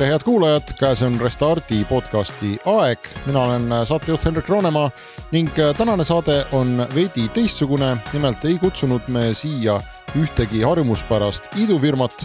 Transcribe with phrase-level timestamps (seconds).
[0.00, 4.86] tere, head kuulajad, käes on Restardi podcasti aeg, mina olen saatejuht Hendrik Roonemaa
[5.34, 9.76] ning tänane saade on veidi teistsugune, nimelt ei kutsunud me siia
[10.16, 12.16] ühtegi harjumuspärast idufirmat,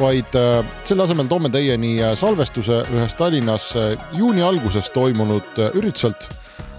[0.00, 3.74] vaid äh, selle asemel toome teieni salvestuse ühest Tallinnas
[4.16, 6.30] juuni alguses toimunud ürituselt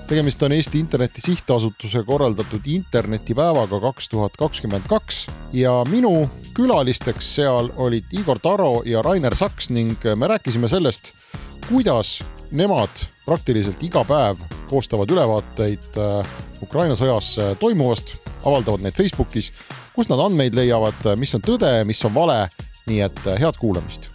[0.10, 7.70] tegemist on Eesti Interneti Sihtasutuse korraldatud internetipäevaga kaks tuhat kakskümmend kaks ja minu külalisteks seal
[7.78, 11.14] olid Igor Taro ja Rainer Saks ning me rääkisime sellest,
[11.68, 12.20] kuidas
[12.52, 18.16] nemad praktiliselt iga päev koostavad ülevaateid äh, Ukraina sõjas äh, toimuvast,
[18.46, 19.52] avaldavad neid Facebookis,
[19.94, 22.48] kust nad andmeid leiavad, mis on tõde, mis on vale,
[22.90, 24.10] nii et äh, head kuulamist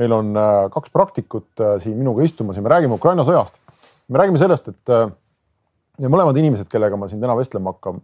[0.00, 3.60] meil on äh, kaks praktikut äh, siin minuga istumas ja me räägime Ukraina sõjast.
[4.08, 5.10] me räägime sellest, et äh,
[6.00, 8.00] ja mõlemad inimesed, kellega ma siin täna vestlema hakkan,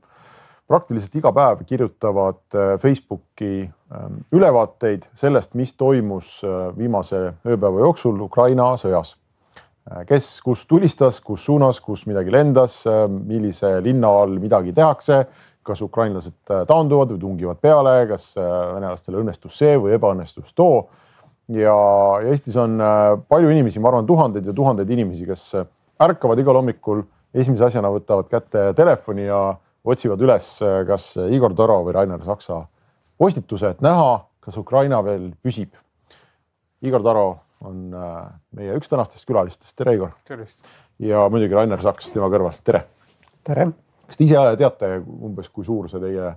[0.67, 6.41] praktiliselt iga päev kirjutavad Facebooki ähm, ülevaateid sellest, mis toimus
[6.75, 9.15] viimase ööpäeva jooksul Ukraina sõjas.
[10.09, 15.21] kes, kus tulistas, kus suunas, kus midagi lendas, millise linna all midagi tehakse,
[15.63, 20.89] kas ukrainlased taanduvad või tungivad peale, kas venelastele õnnestus see või ebaõnnestus too
[21.53, 21.77] ja
[22.27, 25.69] Eestis on äh, palju inimesi, ma arvan, tuhandeid ja tuhandeid inimesi, kes äh,
[26.03, 27.05] ärkavad igal hommikul,
[27.37, 29.41] esimese asjana võtavad kätte telefoni ja
[29.87, 32.65] otsivad üles äh, kas Igor Taro või Rainer Saksa
[33.21, 35.77] postituse, et näha, kas Ukraina veel püsib.
[36.85, 37.29] Igor Taro
[37.65, 37.89] on
[38.53, 40.11] meie üks tänastest külalistest, tere Igor.
[41.01, 42.83] ja muidugi Rainer Saks tema kõrval, tere.
[43.45, 43.71] tere.
[44.07, 46.35] kas te ise teate umbes, kui suur see teie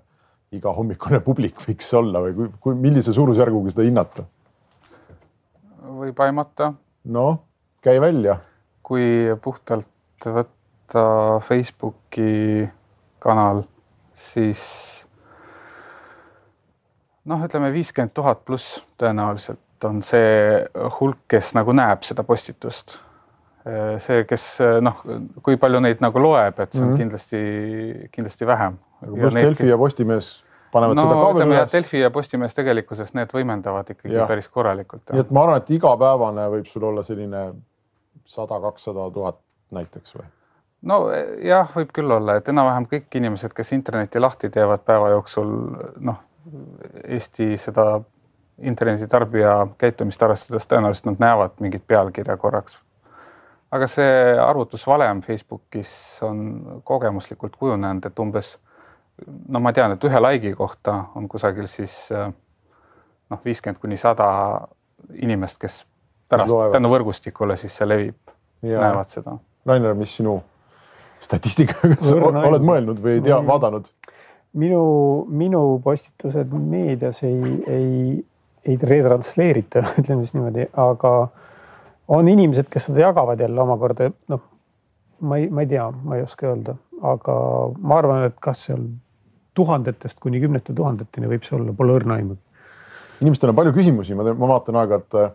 [0.55, 4.25] igahommikune publik võiks olla või kui, kui, millise suurusjärguga seda hinnata?
[5.97, 6.73] Võib aimata.
[7.05, 7.39] noh,
[7.81, 8.39] käi välja.
[8.83, 11.03] kui puhtalt võtta
[11.45, 12.67] Facebooki
[13.22, 13.63] kanal,
[14.16, 14.61] siis
[17.29, 20.66] noh, ütleme viiskümmend tuhat pluss tõenäoliselt on see
[20.99, 22.99] hulk, kes nagu näeb seda postitust.
[24.01, 24.44] see, kes
[24.81, 25.01] noh,
[25.44, 26.97] kui palju neid nagu loeb, et see on mm -hmm.
[26.97, 28.79] kindlasti, kindlasti vähem.
[28.99, 30.44] pluss Delfi ja Postimees
[30.74, 31.72] panevad no, seda ka veel üles.
[31.74, 34.28] Delfi ja Postimees tegelikkuses need võimendavad ikkagi ja.
[34.30, 35.06] päris korralikult.
[35.12, 37.46] nii et ma arvan, et igapäevane võib sul olla selline
[38.30, 39.40] sada, kakssada tuhat
[39.75, 40.28] näiteks või?
[40.90, 41.00] no
[41.44, 45.53] jah, võib küll olla, et enam-vähem kõik inimesed, kes interneti lahti teevad päeva jooksul,
[46.06, 46.25] noh,
[47.03, 48.00] Eesti seda
[48.66, 52.79] internetitarbija käitumist arvestades tõenäoliselt nad näevad mingit pealkirja korraks.
[53.72, 55.91] aga see arvutusvalem Facebookis
[56.25, 58.58] on kogemuslikult kujunenud, et umbes
[59.47, 62.30] no ma tean, et ühe like'i kohta on kusagil siis äh,
[63.30, 64.30] noh, viiskümmend kuni sada
[65.13, 65.84] inimest, kes
[66.30, 69.38] pärast tänu võrgustikule siis see levib, näevad seda.
[69.68, 70.40] Rainer, mis sinu
[71.24, 71.97] statistikaga
[72.47, 73.90] oled mõelnud või ei tea, vaadanud?
[74.58, 74.84] minu,
[75.29, 77.90] minu postitused meedias ei, ei,
[78.66, 81.13] ei retransleerita, ütleme siis niimoodi, aga
[82.09, 84.41] on inimesed, kes seda jagavad jälle omakorda, noh,
[85.22, 86.75] ma ei, ma ei tea, ma ei oska öelda,
[87.06, 87.35] aga
[87.78, 88.88] ma arvan, et kas seal
[89.59, 92.40] tuhandetest kuni kümnete tuhandeteni võib see olla, pole õrna aimu.
[93.20, 95.31] inimestel on palju küsimusi, ma, ma vaatan aeg-ajalt äh,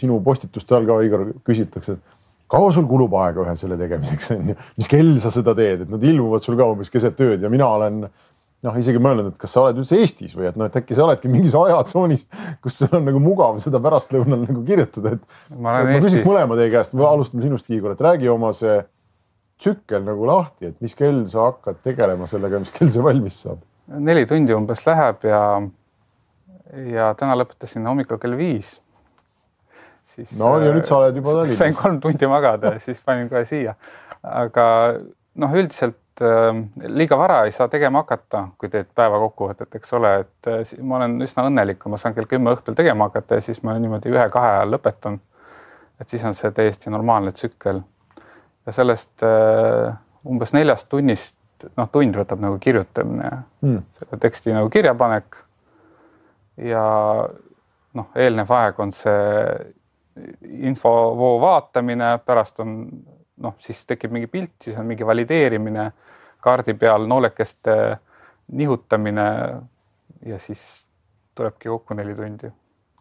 [0.00, 2.20] sinu postituste all ka, Igor, küsitakse, et
[2.52, 5.92] kaua sul kulub aega ühe selle tegemiseks, on ju, mis kell sa seda teed, et
[5.92, 8.04] nad ilmuvad sul ka umbes keset ööd ja mina olen
[8.62, 11.06] noh, isegi mõelnud, et kas sa oled üldse Eestis või et noh, et äkki sa
[11.06, 12.26] oledki mingis ajatsoonis,
[12.64, 15.38] kus sul on nagu mugav seda pärastlõunal nagu kirjutada, et.
[15.56, 18.78] ma, ma küsiks mõlema teie käest, ma alustan sinust, Igor, et räägi oma see
[19.62, 23.62] tsükkel nagu lahti, et mis kell sa hakkad tegelema sellega, mis kell see valmis saab?
[23.92, 25.40] neli tundi umbes läheb ja,
[26.94, 28.76] ja täna lõpetasin hommikul kell viis.
[30.38, 31.58] no ja nüüd sa oled juba Tallinnas.
[31.58, 33.74] sain kolm tundi magada ja siis panin kohe siia.
[34.22, 34.66] aga
[35.34, 40.14] noh, üldiselt äh, liiga vara ei saa tegema hakata, kui teed päeva kokkuvõtet, eks ole,
[40.24, 43.44] et äh, ma olen üsna õnnelik, kui ma saan kell kümme õhtul tegema hakata ja
[43.48, 45.18] siis ma niimoodi ühe-kahe ajal lõpetan.
[46.00, 47.82] et siis on see täiesti normaalne tsükkel
[48.66, 49.94] ja sellest äh,
[50.28, 51.36] umbes neljast tunnist,
[51.76, 53.30] noh, tund võtab nagu kirjutamine
[53.62, 55.36] mm., selle teksti nagu kirjapanek.
[56.62, 56.84] ja
[57.94, 59.72] noh, eelnev aeg on see
[60.68, 62.76] infovoo vaatamine, pärast on
[63.42, 65.90] noh, siis tekib mingi pilt, siis on mingi valideerimine
[66.42, 67.76] kaardi peal, noolekeste
[68.52, 69.28] nihutamine
[70.26, 70.84] ja siis
[71.34, 72.50] tulebki kokku neli tundi.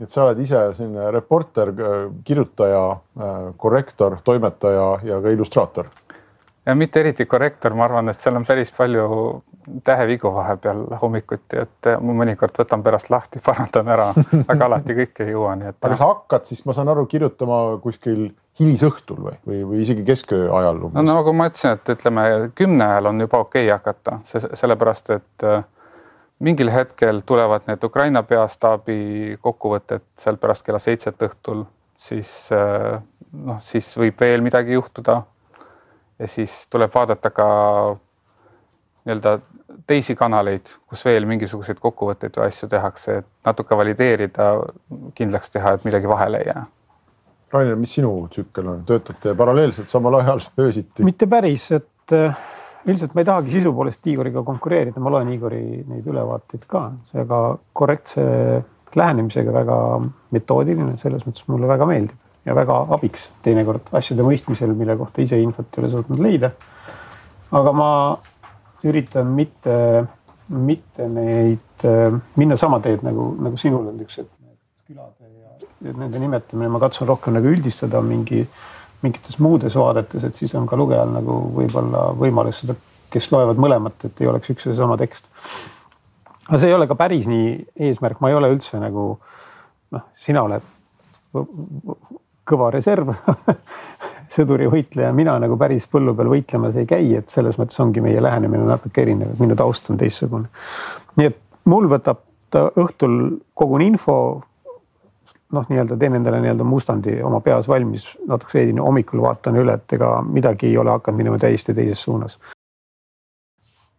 [0.02, 1.74] Et sa oled ise selline reporter,
[2.26, 2.86] kirjutaja,
[3.58, 5.92] korrektor, toimetaja ja ka illustraator?
[6.66, 9.06] ja mitte eriti korrektor, ma arvan, et seal on päris palju
[9.86, 14.08] tähevigu vahepeal hommikuti, et ma mõnikord võtan pärast lahti, parandan ära,
[14.46, 15.80] aga alati kõike ei jõua, nii et.
[15.82, 20.50] aga sa hakkad siis, ma saan aru, kirjutama kuskil hilisõhtul või, või, või isegi kesköö
[20.60, 20.84] ajal?
[20.94, 22.26] no nagu ma ütlesin, et ütleme
[22.58, 24.20] kümne ajal on juba okei okay hakata,
[24.54, 25.64] sellepärast et äh,
[26.42, 31.64] mingil hetkel tulevad need Ukraina peastaabi kokkuvõtted seal pärast kella seitset õhtul,
[32.02, 32.98] siis äh,
[33.32, 35.22] noh, siis võib veel midagi juhtuda.
[36.20, 37.48] ja siis tuleb vaadata ka
[39.06, 39.40] nii-öelda
[39.88, 44.52] teisi kanaleid, kus veel mingisuguseid kokkuvõtteid või asju tehakse, et natuke valideerida,
[45.16, 46.66] kindlaks teha, et midagi vahele ei jää.
[47.52, 51.04] Rainer, mis sinu tsükkel on, töötate paralleelselt samal ajal öösiti?
[51.04, 52.16] mitte päris, et
[52.88, 57.42] ilmselt ma ei tahagi sisu poolest Igoriga konkureerida, ma loen Igori neid ülevaateid ka, seega
[57.78, 58.24] korrektse
[58.96, 59.78] lähenemisega väga
[60.36, 65.40] metoodiline, selles mõttes mulle väga meeldib ja väga abiks teinekord asjade mõistmisel, mille kohta ise
[65.40, 66.52] infot ei ole suutnud leida.
[67.52, 67.92] aga ma
[68.88, 70.06] üritan mitte,
[70.50, 71.86] mitte neid
[72.36, 74.30] minna sama teed nagu, nagu sinul on niisugused
[74.88, 75.32] külade
[75.82, 78.44] ja nende nimetamine, ma katsun rohkem nagu üldistada mingi,
[79.04, 82.76] mingites muudes vaadetes, et siis on ka lugejal nagu võib-olla võimalus seda,
[83.12, 85.30] kes loevad mõlemat, et ei oleks üks ja seesama tekst.
[86.48, 87.54] aga see ei ole ka päris nii
[87.88, 89.06] eesmärk, ma ei ole üldse nagu
[89.92, 90.66] noh, sina oled
[92.48, 93.14] kõva reserv
[94.36, 98.64] sõdurivõitleja, mina nagu päris põllu peal võitlemas ei käi, et selles mõttes ongi meie lähenemine
[98.68, 100.52] natuke erinev, minu taust on teistsugune.
[101.20, 103.18] nii et mul võtab õhtul
[103.56, 104.16] kogun info.
[105.52, 109.98] Noh, nii-öelda teen endale nii-öelda mustandi oma peas valmis, natuke veidi hommikul vaatan üle, et
[109.98, 112.40] ega midagi ei ole hakanud minema täiesti teises suunas.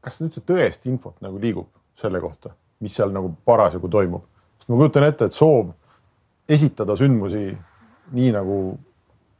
[0.01, 2.51] kas üldse tõesti infot nagu liigub selle kohta,
[2.81, 4.25] mis seal nagu parasjagu toimub?
[4.59, 5.73] sest ma kujutan ette, et soov
[6.49, 7.45] esitada sündmusi
[8.13, 8.59] nii nagu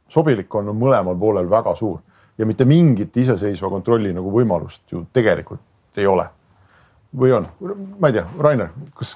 [0.09, 1.99] sobilik on, on mõlemal poolel väga suur
[2.37, 5.61] ja mitte mingit iseseisva kontrolli nagu võimalust ju tegelikult
[5.97, 6.25] ei ole.
[7.19, 7.47] Või on,
[8.01, 9.13] ma ei tea, Rainer, kas,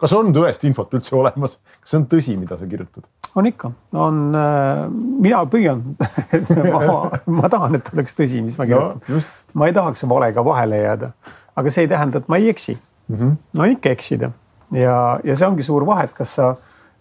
[0.00, 3.08] kas on tõesti infot üldse olemas, kas see on tõsi, mida sa kirjutad?
[3.38, 4.84] on ikka, on äh,,
[5.26, 5.82] mina püüan
[6.74, 7.00] ma,
[7.30, 9.24] ma tahan, et oleks tõsi, mis ma kirjutan no,.
[9.54, 11.12] ma ei tahaks valega vahele jääda,
[11.60, 13.16] aga see ei tähenda, et ma ei eksi mm.
[13.16, 13.36] -hmm.
[13.58, 14.32] no ikka eksida
[14.74, 16.54] ja, ja see ongi suur vahe, et kas sa,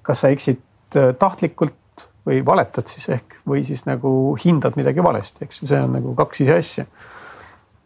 [0.06, 0.62] kas sa eksid
[0.98, 1.78] äh, tahtlikult
[2.28, 4.12] või valetad siis ehk või siis nagu
[4.44, 6.86] hindad midagi valesti, eks ju, see on nagu kaks ise asja.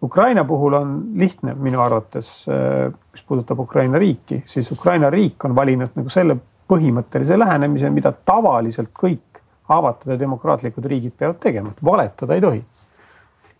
[0.03, 5.55] Ukraina puhul on lihtne minu arvates, äh, mis puudutab Ukraina riiki, siis Ukraina riik on
[5.55, 6.35] valinud nagu selle
[6.69, 9.39] põhimõttelise lähenemise, mida tavaliselt kõik
[9.71, 12.63] avatud ja demokraatlikud riigid peavad tegema, et valetada ei tohi.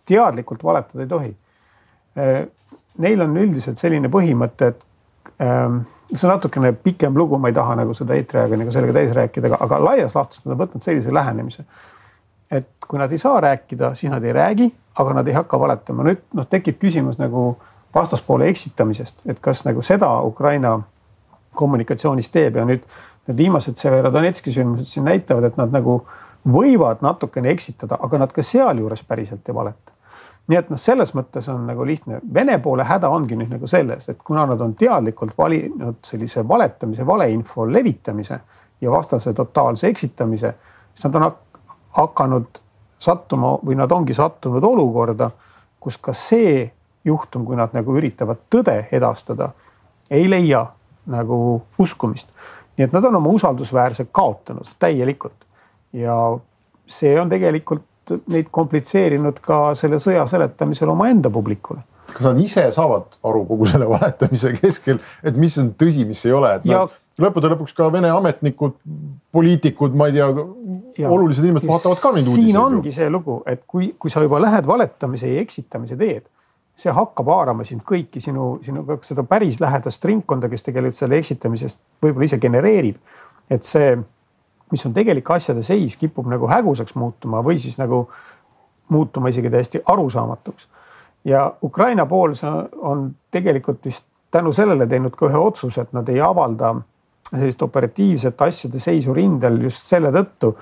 [0.04, 1.36] teadlikult valetada ei tohi.
[2.18, 2.44] Äh,
[2.98, 4.84] neil on üldiselt selline põhimõte, et
[5.42, 5.80] ähm,
[6.12, 9.48] see on natukene pikem lugu, ma ei taha nagu seda eetriaega nagu sellega täis rääkida,
[9.50, 11.64] aga, aga laias laastus nad on võtnud sellise lähenemise.
[12.50, 14.68] et kui nad ei saa rääkida, siis nad ei räägi,
[14.98, 16.04] aga nad ei hakka valetama.
[16.04, 17.56] nüüd noh, tekib küsimus nagu
[17.94, 20.80] vastaspoole eksitamisest, et kas nagu seda Ukraina
[21.54, 22.82] kommunikatsioonis teeb ja nüüd
[23.26, 26.02] need viimased Severodonetski sündmused siin näitavad, et nad nagu
[26.44, 29.94] võivad natukene eksitada, aga nad ka sealjuures päriselt ei valeta
[30.48, 32.18] nii et noh, selles mõttes on nagu lihtne.
[32.34, 37.06] Vene poole häda ongi nüüd nagu selles, et kuna nad on teadlikult valinud sellise valetamise,
[37.06, 38.40] valeinfo levitamise
[38.80, 40.52] ja vastase totaalse eksitamise,
[40.92, 41.30] siis nad on
[41.96, 42.60] hakanud
[42.98, 45.30] sattuma või nad ongi sattunud olukorda,
[45.80, 46.64] kus ka see
[47.04, 49.50] juhtum, kui nad nagu üritavad tõde edastada,
[50.10, 50.66] ei leia
[51.10, 52.28] nagu uskumist.
[52.76, 55.44] nii et nad on oma usaldusväärse kaotanud täielikult
[55.92, 56.16] ja
[56.86, 57.84] see on tegelikult
[58.26, 61.84] neid komplitseerinud ka selle sõja seletamisel omaenda publikule
[62.14, 66.34] kas nad ise saavad aru kogu selle valetamise keskel, et mis on tõsi, mis ei
[66.36, 66.84] ole, et ja...
[67.22, 68.76] lõppude lõpuks ka Vene ametnikud,
[69.32, 70.28] poliitikud, ma ei tea,
[71.08, 72.48] olulised inimesed vaatavad ka neid uudiseid.
[72.50, 72.96] siin ongi ju.
[72.96, 76.26] see lugu, et kui, kui sa juba lähed valetamise ja eksitamise teed,
[76.76, 81.78] see hakkab haarama sind kõiki sinu, sinu seda päris lähedast ringkonda, kes tegelikult selle eksitamisest
[82.02, 82.98] võib-olla ise genereerib.
[83.50, 83.94] et see
[84.70, 88.08] mis on tegelik asjade seis, kipub nagu hägusaks muutuma või siis nagu
[88.88, 90.68] muutuma isegi täiesti arusaamatuks.
[91.24, 92.34] ja Ukraina pool
[92.80, 96.74] on tegelikult vist tänu sellele teinud ka ühe otsuse, et nad ei avalda
[97.30, 100.54] sellist operatiivset asjade seisu rindel just selle tõttu,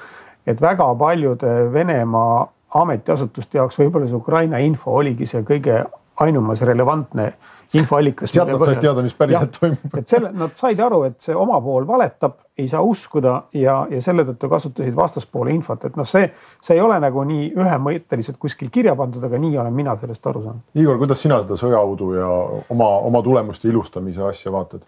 [0.46, 2.46] et väga paljude Venemaa
[2.82, 5.82] ametiasutuste jaoks võib-olla see Ukraina info oligi see kõige
[6.22, 7.32] ainumas relevantne
[7.74, 8.30] infoallikas.
[8.32, 9.94] sealt nad said teada, mis päriselt toimub.
[9.98, 14.00] et selle, nad said aru, et see oma pool valetab, ei saa uskuda ja, ja
[14.04, 16.28] selle tõttu kasutasid vastaspoole infot, et noh, see,
[16.62, 20.44] see ei ole nagu nii ühemõtteliselt kuskil kirja pandud, aga nii olen mina sellest aru
[20.46, 20.64] saanud.
[20.84, 22.32] Igor, kuidas sina seda sõjaudu ja
[22.74, 24.84] oma, oma tulemuste ilustamise asja vaatad?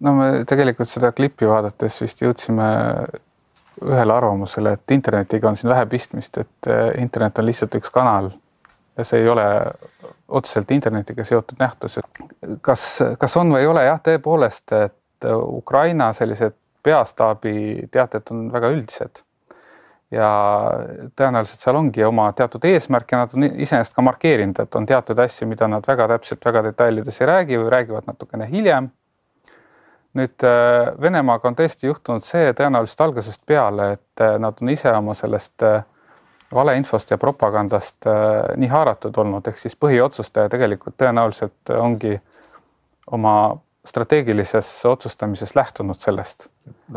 [0.00, 2.68] No me tegelikult seda klippi vaadates vist jõudsime
[3.82, 8.30] ühele arvamusele, et internetiga on siin vähe pistmist, et eh, internet on lihtsalt üks kanal
[8.96, 9.44] ja see ei ole
[10.28, 12.24] otseselt internetiga seotud nähtus, et
[12.64, 12.84] kas,
[13.18, 19.22] kas on või ei ole jah, tõepoolest, et Ukraina sellised peastaabi teated on väga üldised.
[20.12, 20.28] ja
[21.16, 25.18] tõenäoliselt seal ongi oma teatud eesmärk ja nad on iseenesest ka markeerinud, et on teatud
[25.24, 28.90] asju, mida nad väga täpselt, väga detailides ei räägi või räägivad natukene hiljem.
[30.18, 30.44] Nüüd
[31.00, 35.80] Venemaaga on tõesti juhtunud see tõenäoliselt algusest peale, et nad on ise oma sellest äh,
[36.54, 38.12] valeinfost ja propagandast äh,
[38.56, 42.18] nii haaratud olnud, ehk siis põhiotsustaja tegelikult tõenäoliselt ongi
[43.12, 43.36] oma
[43.86, 46.46] strateegilises otsustamises lähtunud sellest.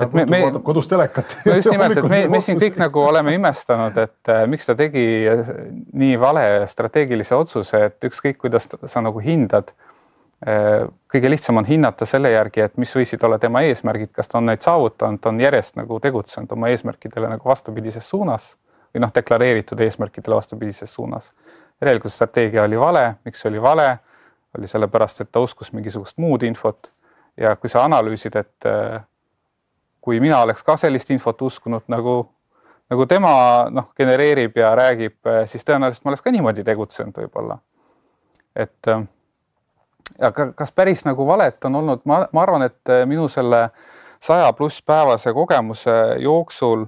[0.02, 1.38] et me, me kodus telekat.
[1.46, 4.76] no just nimelt, et me, me siin kõik nagu oleme imestanud, et äh, miks ta
[4.78, 5.08] tegi
[5.94, 9.85] nii vale strateegilise otsuse, et ükskõik, kuidas sa nagu hindad äh,.
[11.12, 14.46] Kõige lihtsam on hinnata selle järgi, et mis võisid olla tema eesmärgid, kas ta on
[14.46, 18.52] neid saavutanud, on järjest nagu tegutsenud oma eesmärkidele nagu vastupidises suunas
[18.94, 21.32] või noh, deklareeritud eesmärkidele vastupidises suunas.
[21.82, 23.98] järelikult strateegia oli vale, miks oli vale,
[24.58, 26.92] oli sellepärast, et ta uskus mingisugust muud infot
[27.38, 29.02] ja kui sa analüüsid, et äh,
[30.02, 32.16] kui mina oleks ka sellist infot uskunud nagu,
[32.90, 33.34] nagu tema
[33.70, 37.58] noh, genereerib ja räägib, äh, siis tõenäoliselt ma oleks ka niimoodi tegutsenud võib-olla.
[38.56, 39.04] et äh,
[40.20, 43.70] aga kas päris nagu valet on olnud, ma, ma arvan, et minu selle
[44.20, 46.86] saja pluss päevase kogemuse jooksul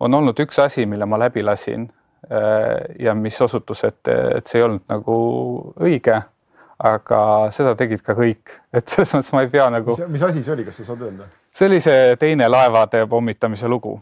[0.00, 1.88] on olnud üks asi, mille ma läbi lasin
[2.32, 5.14] äh, ja mis osutus, et, et see ei olnud nagu
[5.80, 6.22] õige.
[6.78, 9.96] aga seda tegid ka kõik, et selles mõttes ma ei pea nagu.
[10.08, 11.26] mis asi see oli, kas sa saad öelda?
[11.52, 13.96] see oli see teine laevade pommitamise lugu.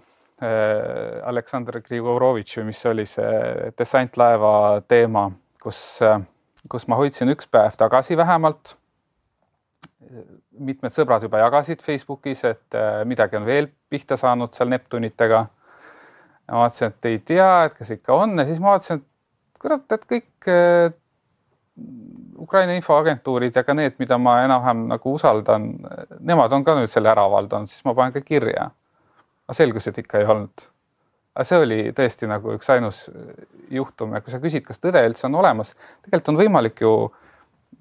[0.45, 5.31] Äh, Aleksandr Grigorovitš või mis oli see dessantlaeva teema,
[5.63, 5.81] kus,
[6.69, 8.77] kus ma hoidsin üks päev tagasi vähemalt
[10.57, 15.47] mitmed sõbrad juba jagasid Facebookis, et äh, midagi on veel pihta saanud seal Neptunitega
[16.53, 19.85] ma vaatasin, et ei tea, et kas ikka on ja siis ma vaatasin, et kurat,
[19.97, 20.95] et kõik äh,
[22.41, 25.69] Ukraina infoagentuurid ja ka need, mida ma enam-vähem nagu usaldan,
[26.25, 28.71] nemad on ka nüüd selle ära avaldanud, siis ma panen ka kirja.
[29.47, 30.67] aga selgus, et ikka ei olnud.
[31.37, 33.05] Aga see oli tõesti nagu üks ainus
[33.71, 35.75] juhtum ja kui sa küsid, kas tõde üldse on olemas,
[36.07, 36.93] tegelikult on võimalik ju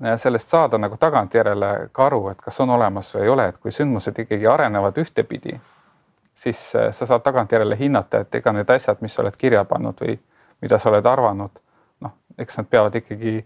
[0.04, 3.58] äh, sellest saada nagu tagantjärele ka aru, et kas on olemas või ei ole, et
[3.64, 5.56] kui sündmused ikkagi arenevad ühtepidi
[6.36, 10.00] siis äh, sa saad tagantjärele hinnata, et ega need asjad, mis sa oled kirja pannud
[10.02, 10.18] või
[10.62, 11.62] mida sa oled arvanud,
[12.04, 13.40] noh, eks nad peavad ikkagi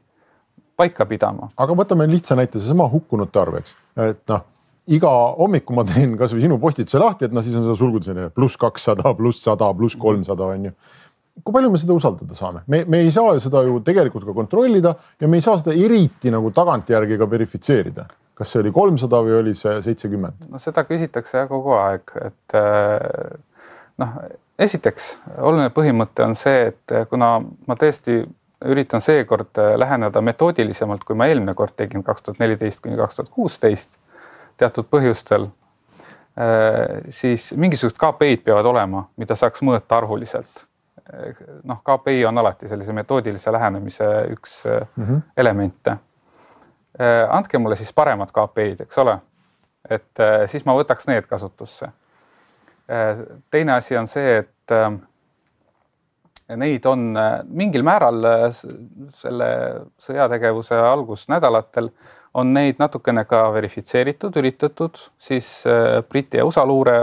[0.80, 1.52] paika pidama.
[1.58, 3.76] aga võtame lihtsa näite, seesama hukkunute arv, eks,
[4.10, 4.46] et noh,
[4.96, 8.32] iga hommiku ma teen kasvõi sinu postituse lahti, et noh, siis on seda sulgudes selline
[8.34, 10.74] pluss kakssada, pluss sada, pluss kolmsada on ju.
[11.44, 14.96] kui palju me seda usaldada saame, me, me ei saa seda ju tegelikult ka kontrollida
[15.22, 18.08] ja me ei saa seda eriti nagu tagantjärgi ka verifitseerida
[18.40, 20.50] kas see oli kolmsada või oli see seitsekümmend?
[20.50, 23.40] no seda küsitakse kogu aeg, et äh,
[24.00, 24.20] noh,
[24.60, 28.22] esiteks oluline põhimõte on see, et kuna ma tõesti
[28.66, 33.32] üritan seekord läheneda metoodilisemalt, kui ma eelmine kord tegin kaks tuhat neliteist kuni kaks tuhat
[33.32, 33.96] kuusteist
[34.60, 35.48] teatud põhjustel,
[36.40, 40.66] äh, siis mingisugused KPI-d peavad olema, mida saaks mõõta arvuliselt.
[41.66, 45.22] noh, KPI on alati sellise metoodilise lähenemise üks mm -hmm.
[45.38, 45.96] elemente
[47.30, 49.20] andke mulle siis paremad KPI-d, eks ole.
[49.90, 51.88] et siis ma võtaks need kasutusse.
[53.52, 54.74] Teine asi on see, et
[56.60, 57.06] neid on
[57.46, 59.50] mingil määral selle
[60.02, 61.90] sõjategevuse algusnädalatel
[62.34, 65.64] on neid natukene ka verifitseeritud, üritatud siis
[66.10, 67.00] Briti ja USA luure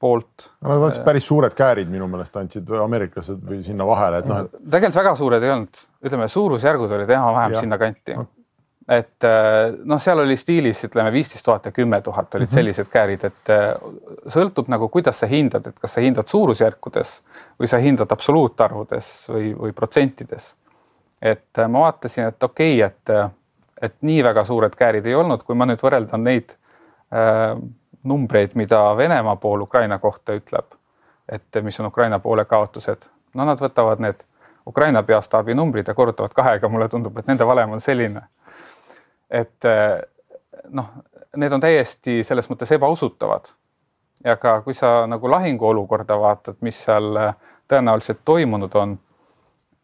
[0.00, 0.50] poolt.
[0.64, 4.60] no nad päris suured käärid minu meelest andsid ameeriklased või sinna vahele, et noh et....
[4.62, 8.16] tegelikult väga suured ei olnud, ütleme suurusjärgud olid enam-vähem sinnakanti
[8.90, 12.54] et äh, noh, seal oli stiilis ütleme viisteist tuhat ja kümme tuhat olid mm -hmm.
[12.54, 13.74] sellised käärid, et äh,
[14.26, 17.20] sõltub nagu, kuidas sa hindad, et kas sa hindad suurusjärkudes
[17.60, 20.54] või sa hindad absoluutarvudes või, või protsentides.
[21.22, 23.30] et äh, ma vaatasin, et okei okay,, et,
[23.82, 26.56] et nii väga suured käärid ei olnud, kui ma nüüd võrreldan neid
[27.14, 27.54] äh,
[28.04, 30.74] numbreid, mida Venemaa pool Ukraina kohta ütleb,
[31.28, 34.26] et mis on Ukraina poole kaotused, no nad võtavad need
[34.66, 38.26] Ukraina peastaabi numbrid ja korrutavad kahega, mulle tundub, et nende valem on selline
[39.30, 40.00] et eh,
[40.74, 40.90] noh,
[41.36, 43.52] need on täiesti selles mõttes ebausutavad.
[44.24, 47.34] ja ka kui sa nagu lahinguolukorda vaatad, mis seal eh,
[47.68, 48.98] tõenäoliselt toimunud on,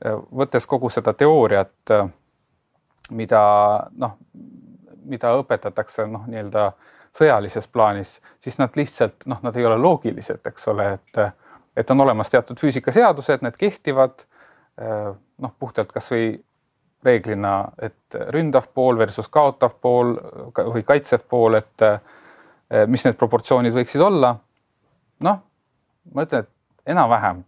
[0.04, 1.94] eh, võttes kogu seda teooriat
[3.10, 3.42] mida
[3.96, 4.16] noh,
[5.06, 6.70] mida õpetatakse noh, nii-öelda
[7.16, 11.26] sõjalises plaanis, siis nad lihtsalt noh, nad ei ole loogilised, eks ole, et
[11.76, 14.22] et on olemas teatud füüsikaseadused, need kehtivad
[15.38, 16.30] noh, puhtalt kasvõi
[17.04, 20.14] reeglina, et ründav pool versus kaotav pool
[20.56, 21.84] või kaitsev pool, et
[22.88, 24.36] mis need proportsioonid võiksid olla.
[25.20, 25.42] noh,
[26.14, 27.44] ma ütlen, et enam-vähem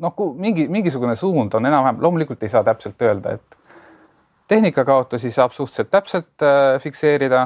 [0.00, 3.56] noh, mingi mingisugune suund on enam-vähem, loomulikult ei saa täpselt öelda, et
[4.48, 7.42] tehnikakaotusi saab suhteliselt täpselt äh, fikseerida.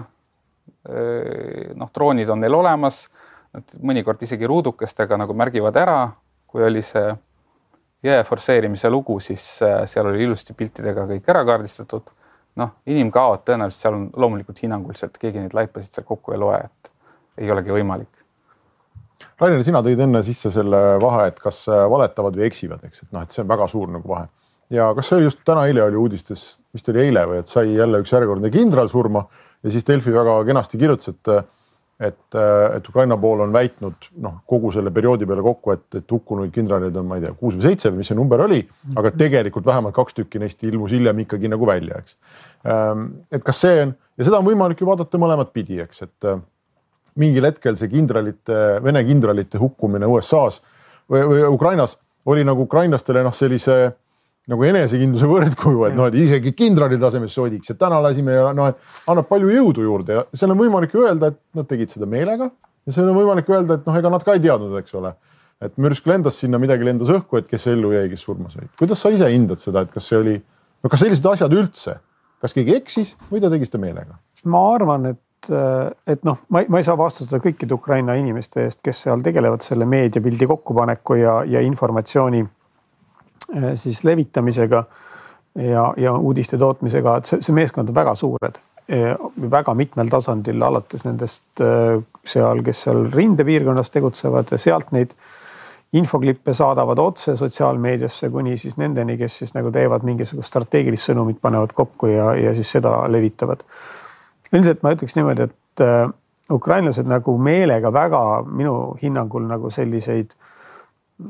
[0.91, 3.07] Äh, noh, droonid on neil olemas,
[3.55, 5.99] nad mõnikord isegi ruudukestega nagu märgivad ära,
[6.47, 7.11] kui oli see
[8.03, 12.17] jää forsseerimise lugu, siis äh, seal oli ilusti piltidega kõik ära kaardistatud.
[12.61, 16.91] noh, inimkaod tõenäoliselt seal on loomulikult hinnanguliselt, keegi neid laipasid seal kokku ei loe, et
[17.39, 18.20] ei olegi võimalik.
[19.41, 23.25] Rainer, sina tõid enne sisse selle vahe, et kas valetavad või eksivad, eks, et noh,
[23.25, 24.29] et see on väga suur nagu vahe
[24.71, 28.13] ja kas see just täna-eile oli uudistes, vist oli eile või et sai jälle üks
[28.15, 29.25] järjekordne kindral surma
[29.65, 31.33] ja siis Delfi väga kenasti kirjutas, et
[32.01, 32.37] et,
[32.77, 36.95] et Ukraina pool on väitnud noh, kogu selle perioodi peale kokku, et, et hukkunuid kindraleid
[36.97, 38.63] on, ma ei tea, kuus või seitse või mis see number oli,
[38.97, 42.17] aga tegelikult vähemalt kaks tükki neist ilmus hiljem ikkagi nagu välja, eks.
[42.65, 46.31] Ehm, et kas see on ja seda on võimalik ju vaadata mõlemat pidi, eks, et
[47.19, 50.61] mingil hetkel see kindralite, Vene kindralite hukkumine USA-s
[51.11, 51.97] või, või Ukrainas
[52.31, 53.81] oli nagu ukrainlastele noh, sellise
[54.51, 58.71] nagu enesekindluse võrdkuju, et noh, et isegi kindrali tasemes sodiks, et täna lasime ja noh,
[58.73, 62.51] et annab palju jõudu juurde ja seal on võimalik öelda, et nad tegid seda meelega
[62.51, 65.15] ja seal on võimalik öelda, et noh, ega nad ka ei teadnud, eks ole.
[65.61, 68.69] et mürsk lendas sinna, midagi lendas õhku, et kes ellu jäi, kes surma sai.
[68.81, 70.37] kuidas sa ise hindad seda, et kas see oli,
[70.83, 71.99] no kas sellised asjad üldse,
[72.41, 74.17] kas keegi eksis või ta tegi seda meelega?
[74.49, 79.07] ma arvan, et, et noh, ma, ma ei saa vastutada kõikide Ukraina inimeste eest, kes
[79.07, 82.43] seal tegelevad selle meediapildi kokkupaneku ja, ja informatsiooni
[83.57, 84.85] Äh, siis levitamisega
[85.55, 88.61] ja, ja uudiste tootmisega, et see, see meeskond on väga suured,
[89.51, 95.17] väga mitmel tasandil, alates nendest äh, seal, kes seal rindepiirkonnas tegutsevad, sealt neid
[95.99, 101.75] infoklippe saadavad otse sotsiaalmeediasse kuni siis nendeni, kes siis nagu teevad mingisugust strateegilist sõnumit, panevad
[101.75, 103.65] kokku ja, ja siis seda levitavad.
[104.53, 106.07] Üldiselt ma ütleks niimoodi, et äh,
[106.51, 110.51] ukrainlased nagu meelega väga minu hinnangul nagu selliseid äh,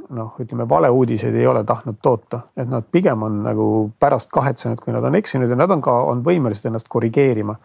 [0.08, 3.66] noh, ütleme valeuudiseid ei ole tahtnud toota, et nad pigem on nagu
[4.00, 7.56] pärast kahetsenud, kui nad on eksinud ja nad on ka, on võimelised ennast korrigeerima.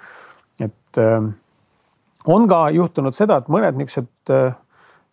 [0.60, 1.24] et äh,
[2.26, 4.56] on ka juhtunud seda, et mõned niisugused äh,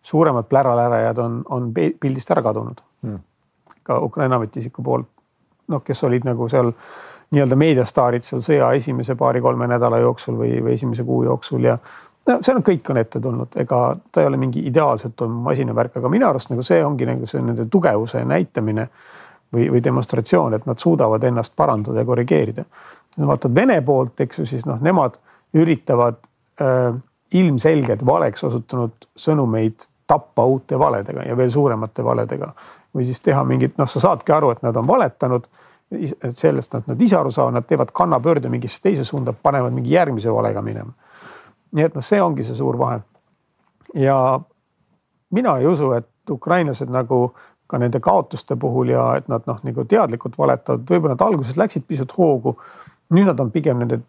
[0.03, 2.81] suuremad pläralärajad on, on pildist ära kadunud.
[3.03, 3.19] Hmm..
[3.83, 5.07] ka Ukraina ametiisiku poolt,
[5.67, 6.71] noh, kes olid nagu seal
[7.33, 11.77] nii-öelda meediastaarid seal sõja esimese paari-kolme nädala jooksul või, või esimese kuu jooksul ja
[12.29, 15.97] no see on, kõik on ette tulnud, ega ta ei ole mingi ideaalselt toimuv masinavärk,
[15.99, 18.87] aga minu arust nagu see ongi nagu see nende tugevuse näitamine
[19.53, 22.65] või, või demonstratsioon, et nad suudavad ennast parandada ja korrigeerida.
[23.17, 25.17] vaatad Vene poolt, eks ju, siis noh, nemad
[25.53, 26.21] üritavad
[26.61, 26.93] äh,
[27.33, 32.53] ilmselgelt valeks osutunud sõnumeid tappa uute valedega ja veel suuremate valedega
[32.93, 35.47] või siis teha mingit, noh, sa saadki aru, et nad on valetanud.
[35.91, 39.93] Et sellest nad, nad ise aru saavad, nad teevad kannapöörde mingisse teise suunda, panevad mingi
[39.93, 40.93] järgmise valega minema
[41.73, 43.01] nii et noh, see ongi see suur vahe.
[43.97, 44.39] ja
[45.33, 47.33] mina ei usu, et ukrainlased nagu
[47.67, 51.87] ka nende kaotuste puhul ja et nad noh, nagu teadlikult valetavad, võib-olla nad alguses läksid
[51.87, 52.57] pisut hoogu.
[53.13, 54.01] nüüd nad on pigem nende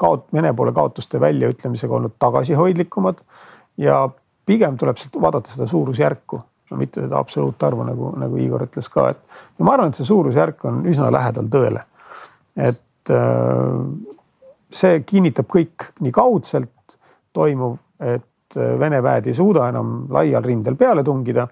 [0.00, 3.22] kaot-, Vene poole kaotuste väljaütlemisega olnud tagasihoidlikumad
[3.78, 4.08] ja
[4.46, 9.10] pigem tuleb sealt vaadata seda suurusjärku, no mitte seda absoluutarvu, nagu, nagu Igor ütles ka,
[9.12, 11.84] et ja ma arvan, et see suurusjärk on üsna lähedal tõele.
[12.54, 13.74] et äh,
[14.74, 16.96] see kinnitab kõik nii kaudselt
[17.34, 21.48] toimuv, et äh, Vene väed ei suuda enam laial rindel peale tungida.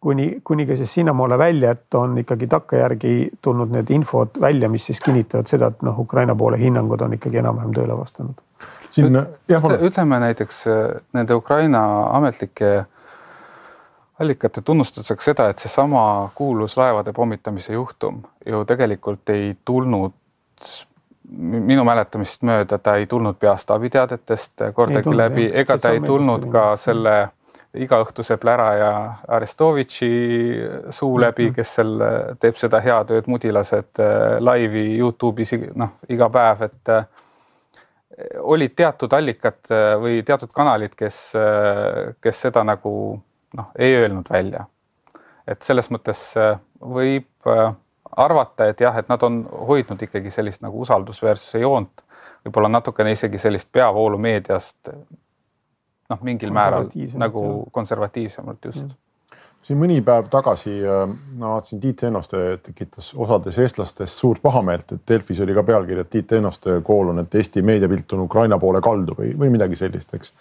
[0.00, 4.84] kuni, kuni ka siis sinnamaale välja, et on ikkagi takkajärgi tulnud need infod välja, mis
[4.86, 8.38] siis kinnitavad seda, et noh, Ukraina poole hinnangud on ikkagi enam-vähem tõele vastanud.
[8.90, 11.82] siin jah, ütleme näiteks äh, nende Ukraina
[12.14, 12.84] ametlike
[14.18, 20.14] allikate tunnustuseks seda, et seesama kuulus laevade pommitamise juhtum ju tegelikult ei tulnud
[21.38, 26.70] minu mäletamist mööda ta ei tulnud peastaabi teadetest kordagi läbi, ega ta ei tulnud ka
[26.80, 27.18] selle
[27.76, 28.90] igaõhtuse plära ja
[29.28, 30.10] Arestovitši
[30.90, 31.22] suu mhm.
[31.26, 31.94] läbi, kes seal
[32.40, 37.06] teeb seda heatööd, mudilased äh, laivi Youtube'is noh, iga päev, et äh,
[38.40, 41.20] olid teatud allikad äh, või teatud kanalid, kes,
[42.24, 42.94] kes seda nagu
[43.56, 44.66] noh, ei öelnud välja.
[45.48, 46.34] et selles mõttes
[46.80, 47.48] võib
[48.16, 52.04] arvata, et jah, et nad on hoidnud ikkagi sellist nagu usaldusväärsuse joont,
[52.44, 54.90] võib-olla natukene isegi sellist peavoolu meediast
[56.08, 56.88] noh, mingil määral
[57.20, 58.86] nagu konservatiivsemalt just.
[59.68, 65.40] siin mõni päev tagasi ma vaatasin Tiit Ennoste tekitas osades eestlastest suurt pahameelt, et Delfis
[65.44, 69.16] oli ka pealkiri, et Tiit Ennoste kool on, et Eesti meediapilt on Ukraina poole kaldu
[69.18, 70.32] või, või midagi sellist, eks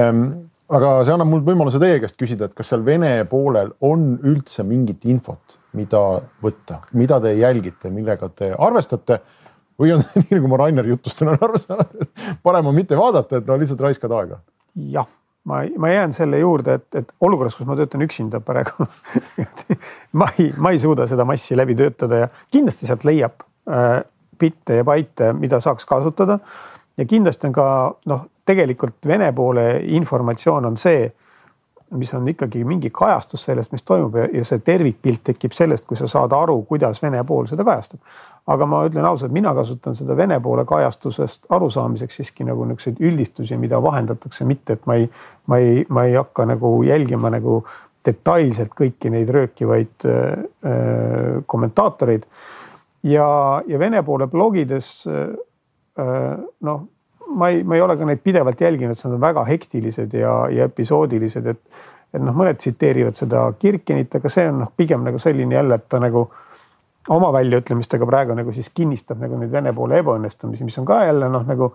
[0.00, 0.24] ehm,
[0.70, 4.64] aga see annab mul võimaluse teie käest küsida, et kas seal Vene poolel on üldse
[4.66, 6.00] mingit infot, mida
[6.42, 9.20] võtta, mida te jälgite, millega te arvestate
[9.80, 12.98] või on see nii nagu ma Rainer jutust olen aru saanud, et parem on mitte
[12.98, 14.42] vaadata, et no lihtsalt raiskad aega?
[14.90, 15.08] jah
[15.44, 18.86] ma, ma jään selle juurde, et, et olukorras, kus ma töötan üksinda praegu
[20.20, 24.02] ma ei, ma ei suuda seda massi läbi töötada ja kindlasti sealt leiab äh,
[24.40, 26.38] bitte ja baite, mida saaks kasutada.
[26.96, 27.66] ja kindlasti on ka
[28.12, 31.06] noh, tegelikult Vene poole informatsioon on see,
[31.98, 35.98] mis on ikkagi mingi kajastus sellest, mis toimub ja, ja see tervikpilt tekib sellest, kui
[35.98, 38.02] sa saad aru, kuidas Vene pool seda kajastab
[38.50, 43.58] aga ma ütlen ausalt, mina kasutan seda Vene poole kajastusest arusaamiseks siiski nagu niisuguseid üldistusi,
[43.60, 45.06] mida vahendatakse, mitte et ma ei,
[45.50, 47.60] ma ei, ma ei hakka nagu jälgima nagu
[48.06, 52.24] detailselt kõiki neid röökivaid äh, kommentaatoreid.
[53.02, 53.28] ja,
[53.66, 55.28] ja Vene poole blogides äh,
[56.60, 56.86] noh,
[57.36, 60.34] ma ei, ma ei ole ka neid pidevalt jälginud, sest nad on väga hektilised ja,
[60.50, 61.60] ja episoodilised, et,
[62.14, 65.88] et noh, mõned tsiteerivad seda Kirkenit, aga see on noh, pigem nagu selline jälle, et
[65.88, 66.26] ta nagu
[67.10, 71.30] oma väljaütlemistega praegu nagu siis kinnistab nagu neid Vene poole ebaõnnestumisi, mis on ka jälle
[71.32, 71.70] noh, nagu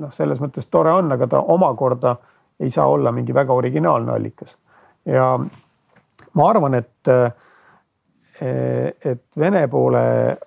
[0.00, 2.16] noh, selles mõttes tore on, aga ta omakorda
[2.60, 4.56] ei saa olla mingi väga originaalne allikas.
[5.04, 5.38] ja
[6.34, 7.12] ma arvan, et,
[8.40, 10.00] et Vene poole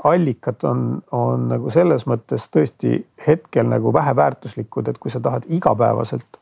[0.04, 0.82] allikad on,
[1.16, 2.98] on nagu selles mõttes tõesti
[3.28, 6.42] hetkel nagu väheväärtuslikud, et kui sa tahad igapäevaselt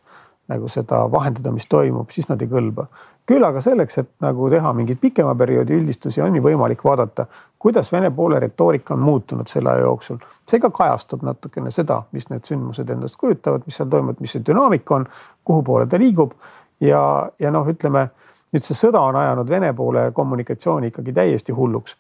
[0.50, 2.88] nagu seda vahendada, mis toimub, siis nad ei kõlba
[3.26, 7.26] küll aga selleks, et nagu teha mingeid pikema perioodi üldistusi, on ju võimalik vaadata,
[7.60, 10.18] kuidas Vene poole retoorika on muutunud selle aja jooksul.
[10.50, 14.44] see ka kajastab natukene seda, mis need sündmused endast kujutavad, mis seal toimub, mis see
[14.46, 15.08] dünaamika on,
[15.44, 16.34] kuhu poole ta liigub
[16.80, 18.10] ja, ja noh, ütleme
[18.56, 21.98] nüüd see sõda on ajanud Vene poole kommunikatsiooni ikkagi täiesti hulluks.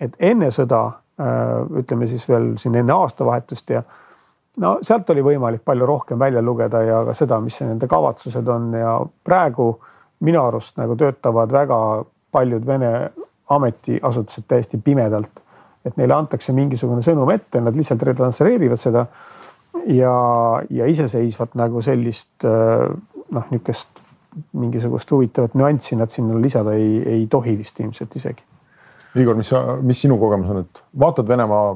[0.00, 0.80] et enne sõda,
[1.20, 3.82] äh, ütleme siis veel siin enne aastavahetust ja
[4.56, 8.72] no sealt oli võimalik palju rohkem välja lugeda ja ka seda, mis nende kavatsused on
[8.74, 9.68] ja praegu
[10.20, 11.78] minu arust nagu töötavad väga
[12.32, 13.10] paljud Vene
[13.48, 15.40] ametiasutused täiesti pimedalt.
[15.84, 19.06] et neile antakse mingisugune sõnum ette, nad lihtsalt retransleerivad seda
[19.86, 20.12] ja,
[20.70, 24.01] ja iseseisvat nagu sellist noh, niisugust
[24.52, 28.44] mingisugust huvitavat nüanssi nad sinna lisada ei, ei tohi vist ilmselt isegi.
[29.20, 31.74] Igor, mis sa, mis sinu kogemus on, et vaatad Venemaa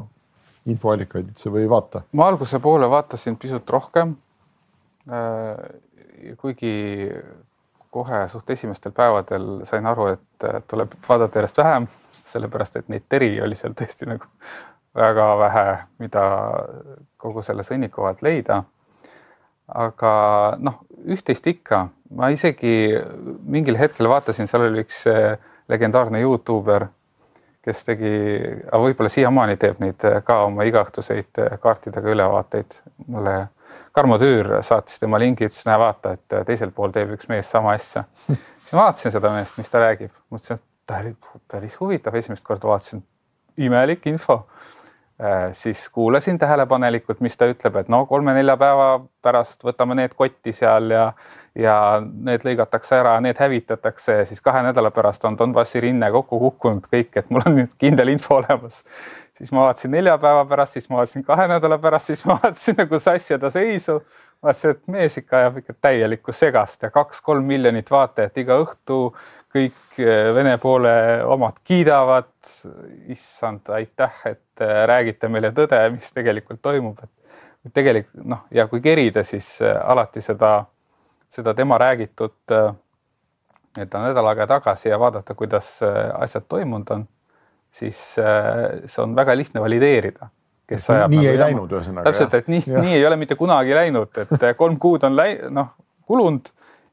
[0.67, 2.03] infoallikaid üldse või ei vaata?
[2.17, 4.17] ma alguse poole vaatasin pisut rohkem.
[6.37, 6.73] kuigi
[7.91, 11.87] kohe suht esimestel päevadel sain aru, et tuleb vaadata järjest vähem,
[12.27, 14.27] sellepärast et neid teri oli seal tõesti nagu
[14.97, 15.67] väga vähe,
[16.03, 16.25] mida
[17.21, 18.63] kogu selle sõnniku vahelt leida.
[19.67, 20.13] Aga
[20.63, 22.95] noh, üht-teist ikka, ma isegi
[23.47, 25.03] mingil hetkel vaatasin, seal oli üks
[25.71, 26.87] legendaarne Youtuber,
[27.67, 28.13] kes tegi,
[28.71, 32.79] aga võib-olla siiamaani teeb neid ka oma igaõhtuseid kaartidega ülevaateid.
[33.11, 33.35] Mulle
[33.97, 37.73] Tarmo Tüür saatis tema lingi, ütles, näe, vaata, et teisel pool teeb üks mees sama
[37.75, 38.05] asja.
[38.29, 41.15] siis ma vaatasin seda meest, mis ta räägib, mõtlesin, et ta oli
[41.51, 43.03] päris huvitav, esimest korda vaatasin,
[43.57, 44.43] imelik info.
[45.57, 48.89] Siis kuulasin tähelepanelikult, mis ta ütleb, et no kolme-nelja päeva
[49.25, 51.07] pärast võtame need kotti seal ja,
[51.57, 56.41] ja need lõigatakse ära, need hävitatakse ja siis kahe nädala pärast on Donbassi rinne kokku
[56.43, 58.83] kukkunud kõik, et mul on nüüd kindel info olemas
[59.39, 62.79] siis ma vaatasin nelja päeva pärast, siis ma vaatasin kahe nädala pärast, siis ma vaatasin
[62.79, 64.01] nagu sassida seisu.
[64.43, 69.01] vaatasin, et mees ikka ajab ikka täielikku segast ja kaks-kolm miljonit vaatajat iga õhtu.
[69.57, 72.33] Kõik eh, Vene poole omad kiidavad.
[73.09, 78.81] issand, aitäh, et eh, räägite meile tõde, mis tegelikult toimub, et tegelikult noh, ja kui
[78.81, 80.59] kerida, siis eh, alati seda,
[81.29, 82.55] seda tema räägitut
[83.77, 85.81] nii-öelda nädal aega tagasi ja vaadata, kuidas
[86.15, 87.03] asjad toimunud on
[87.77, 90.31] siis see on väga lihtne valideerida.
[90.67, 91.11] kes ajab.
[91.11, 92.05] nii nagu ei läinud ühesõnaga.
[92.09, 95.75] täpselt, et nii, nii ei ole mitte kunagi läinud, et kolm kuud on läi-, noh
[96.07, 96.49] kulunud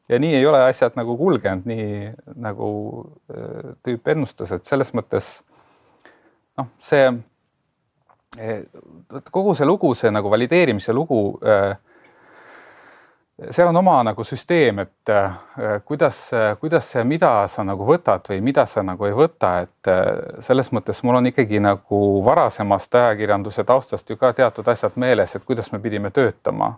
[0.10, 2.12] ja nii ei ole asjad nagu kulgenud, nii
[2.44, 2.70] nagu
[3.32, 5.38] äh, tüüp ennustas, et selles mõttes
[6.60, 7.08] noh, see
[9.32, 11.76] kogu see lugu, see nagu valideerimise lugu äh,
[13.50, 15.32] seal on oma nagu süsteem, et äh,
[15.86, 20.38] kuidas, kuidas ja mida sa nagu võtad või mida sa nagu ei võta, et äh,
[20.44, 25.46] selles mõttes mul on ikkagi nagu varasemast ajakirjanduse taustast ju ka teatud asjad meeles, et
[25.46, 26.76] kuidas me pidime töötama.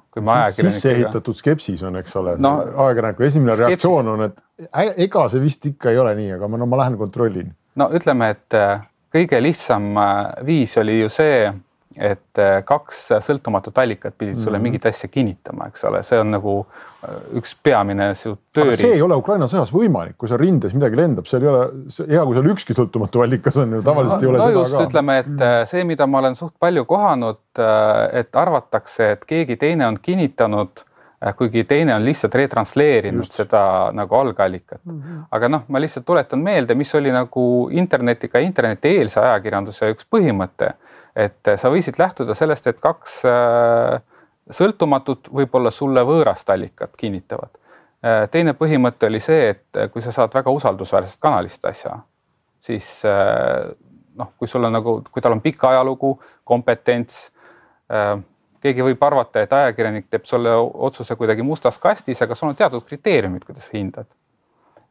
[0.56, 2.56] sisse ehitatud skepsis on, eks ole no,,
[2.88, 3.68] ajakirjaniku esimene skepsis...
[3.68, 6.98] reaktsioon on, et ega see vist ikka ei ole nii, aga ma, no ma lähen
[6.98, 7.52] kontrollin.
[7.76, 8.80] no ütleme, et äh,
[9.12, 9.92] kõige lihtsam
[10.48, 11.52] viis oli ju see,
[11.98, 14.64] et äh, kaks sõltumatut allikat pidid sulle mm -hmm.
[14.64, 18.82] mingit asja kinnitama, eks ole, see on nagu äh, üks peamine su tööriist.
[18.82, 21.68] see ei ole Ukraina sõjas võimalik, kui seal rindes midagi lendab, seal ei ole,
[22.10, 24.78] hea, kui seal ükski sõltumatu allikas on ju, tavaliselt no, ei ole no seda just,
[24.78, 24.84] ka.
[24.90, 27.40] ütleme, et äh, see, mida ma olen suht palju kohanud,
[28.12, 30.84] et arvatakse, et keegi teine on kinnitanud
[31.34, 33.34] kuigi teine on lihtsalt retransleerinud Just.
[33.40, 35.02] seda nagu algallikat mm.
[35.02, 35.24] -hmm.
[35.32, 40.74] aga noh, ma lihtsalt tuletan meelde, mis oli nagu internetiga, internetieelse ajakirjanduse üks põhimõte
[41.16, 44.00] et sa võisid lähtuda sellest, et kaks äh,
[44.52, 47.54] sõltumatut, võib-olla sulle võõrast allikat kinnitavad.
[48.06, 51.98] Äh, teine põhimõte oli see, et kui sa saad väga usaldusväärsest kanalist asja,
[52.64, 53.72] siis äh,
[54.16, 57.32] noh, kui sul on nagu, kui tal on pikk ajalugu, kompetents,
[58.64, 62.86] keegi võib arvata, et ajakirjanik teeb sulle otsuse kuidagi mustas kastis, aga sul on teatud
[62.88, 64.08] kriteeriumid, kuidas hindad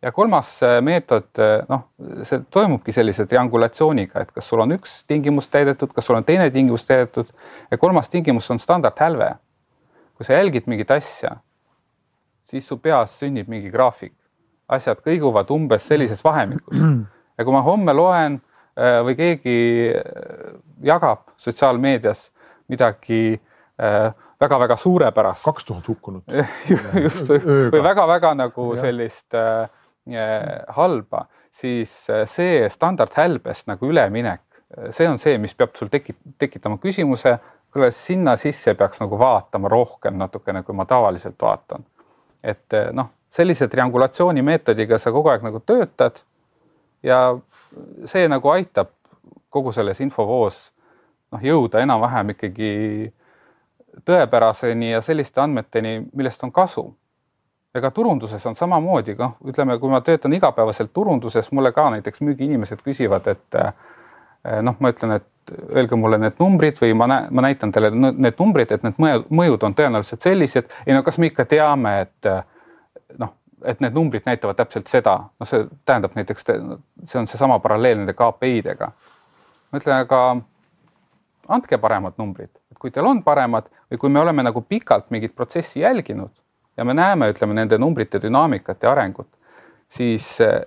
[0.04, 1.86] ja kolmas äh, meetod, äh, noh,
[2.28, 6.50] see toimubki sellise triangulatsiooniga, et kas sul on üks tingimus täidetud, kas sul on teine
[6.52, 7.30] tingimus täidetud.
[7.70, 9.34] Ja kolmas tingimus on standardhälve.
[10.14, 11.32] kui sa jälgid mingit asja,
[12.46, 14.12] siis su peas sünnib mingi graafik,
[14.70, 16.76] asjad kõiguvad umbes sellises vahemikus.
[17.34, 18.36] Ja kui ma homme loen
[18.78, 19.56] äh, või keegi
[20.86, 22.28] jagab sotsiaalmeedias
[22.70, 23.40] midagi
[24.40, 25.44] väga-väga suurepärast.
[25.44, 26.30] kaks tuhat hukkunut.
[27.04, 29.83] Just või väga-väga nagu sellist äh, Äh,
[30.68, 34.42] halba, siis äh, see standardhälbest nagu üleminek,
[34.78, 37.38] äh, see on see, mis peab sul tekit-, tekitama küsimuse,
[37.72, 41.84] kuule sinna sisse peaks nagu vaatama rohkem natukene, kui ma tavaliselt vaatan.
[42.44, 46.20] et noh, sellise triangulatsiooni meetodiga sa kogu aeg nagu töötad
[47.02, 47.38] ja
[48.04, 48.90] see nagu aitab
[49.48, 50.66] kogu selles infovoos
[51.32, 52.70] noh, jõuda enam-vähem ikkagi
[54.04, 56.90] tõepäraseni ja selliste andmeteni, millest on kasu
[57.74, 62.82] ega turunduses on samamoodi, noh, ütleme, kui ma töötan igapäevaselt turunduses, mulle ka näiteks müügiinimesed
[62.86, 63.72] küsivad, et eh,
[64.62, 68.38] noh, ma ütlen, et öelge mulle need numbrid või ma näen, ma näitan teile need
[68.38, 70.70] numbrid, et need mõjud, mõjud on tõenäoliselt sellised.
[70.86, 72.30] ei no kas me ikka teame, et
[73.18, 73.34] noh,
[73.64, 76.46] et need numbrid näitavad täpselt seda, no see tähendab näiteks,
[77.04, 78.90] see on seesama paralleel nende KPI-dega.
[79.72, 80.22] ma ütlen, aga
[81.48, 85.34] andke paremad numbrid, et kui teil on paremad või kui me oleme nagu pikalt mingit
[85.34, 86.30] protsessi jälginud
[86.76, 89.28] ja me näeme, ütleme nende numbrite dünaamikat ja arengut,
[89.88, 90.60] siis eh,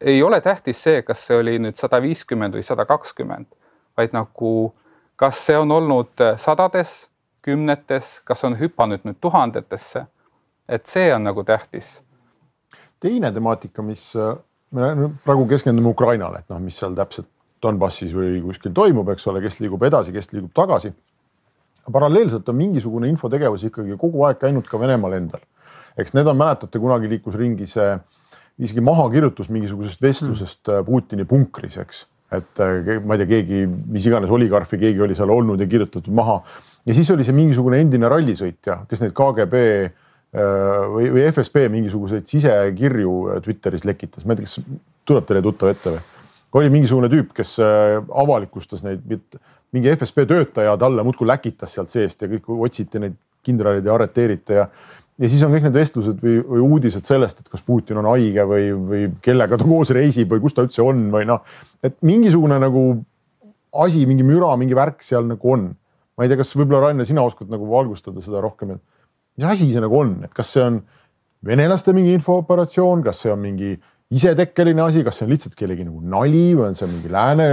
[0.00, 3.48] ei ole tähtis see, kas see oli nüüd sada viiskümmend või sada kakskümmend,
[3.96, 4.74] vaid nagu
[5.16, 7.08] kas see on olnud eh, sadades,
[7.44, 10.06] kümnetes, kas on hüpanud nüüd tuhandetesse.
[10.68, 12.02] et see on nagu tähtis.
[13.00, 14.36] teine temaatika, mis eh,
[14.70, 17.28] me praegu keskendume Ukrainale, et noh, mis seal täpselt
[17.62, 20.92] Donbassis või kuskil toimub, eks ole, kes liigub edasi, kes liigub tagasi.
[21.92, 25.40] paralleelselt on mingisugune infotegevus ikkagi kogu aeg käinud ka Venemaal endal
[25.98, 27.92] eks need on, mäletate, kunagi liikus ringi see
[28.62, 30.86] isegi mahakirjutus mingisugusest vestlusest mm.
[30.86, 32.04] Putini punkris, eks.
[32.34, 36.14] et äh, ma ei tea, keegi, mis iganes oligarfi, keegi oli seal olnud ja kirjutatud
[36.14, 36.40] maha.
[36.86, 39.92] ja siis oli see mingisugune endine rallisõitja, kes neid KGB äh,
[40.94, 44.60] või, või FSB mingisuguseid sisekirju Twitteris lekitas, ma ei tea, kas
[45.04, 46.10] tuleb teile tuttav ette või?
[46.54, 49.00] oli mingisugune tüüp, kes avalikustas neid,
[49.74, 54.54] mingi FSB töötaja talle muudkui läkitas sealt seest ja kõik otsiti neid kindraleid ja arreteeriti
[54.60, 54.68] ja
[55.20, 58.46] ja siis on kõik need vestlused või, või uudised sellest, et kas Putin on haige
[58.50, 61.44] või, või kellega ta koos reisib või kus ta üldse on või noh,
[61.84, 62.84] et mingisugune nagu
[63.84, 65.70] asi, mingi müra, mingi värk seal nagu on.
[66.14, 68.82] ma ei tea, kas võib-olla Rainer, sina oskad nagu valgustada seda rohkem, et
[69.38, 70.76] mis asi see nagu on, et kas see on
[71.44, 73.72] venelaste mingi infooperatsioon, kas see on mingi
[74.14, 77.48] isetekkeline asi, kas see on lihtsalt kellegi nagu nali või on see mingi lääne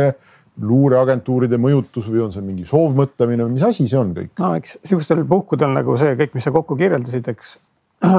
[0.67, 4.31] luureagentuuride mõjutus või on see mingi soovmõtlemine või mis asi see on kõik?
[4.39, 7.57] no eks sihukestel puhkudel nagu see kõik, mis sa kokku kirjeldasid, eks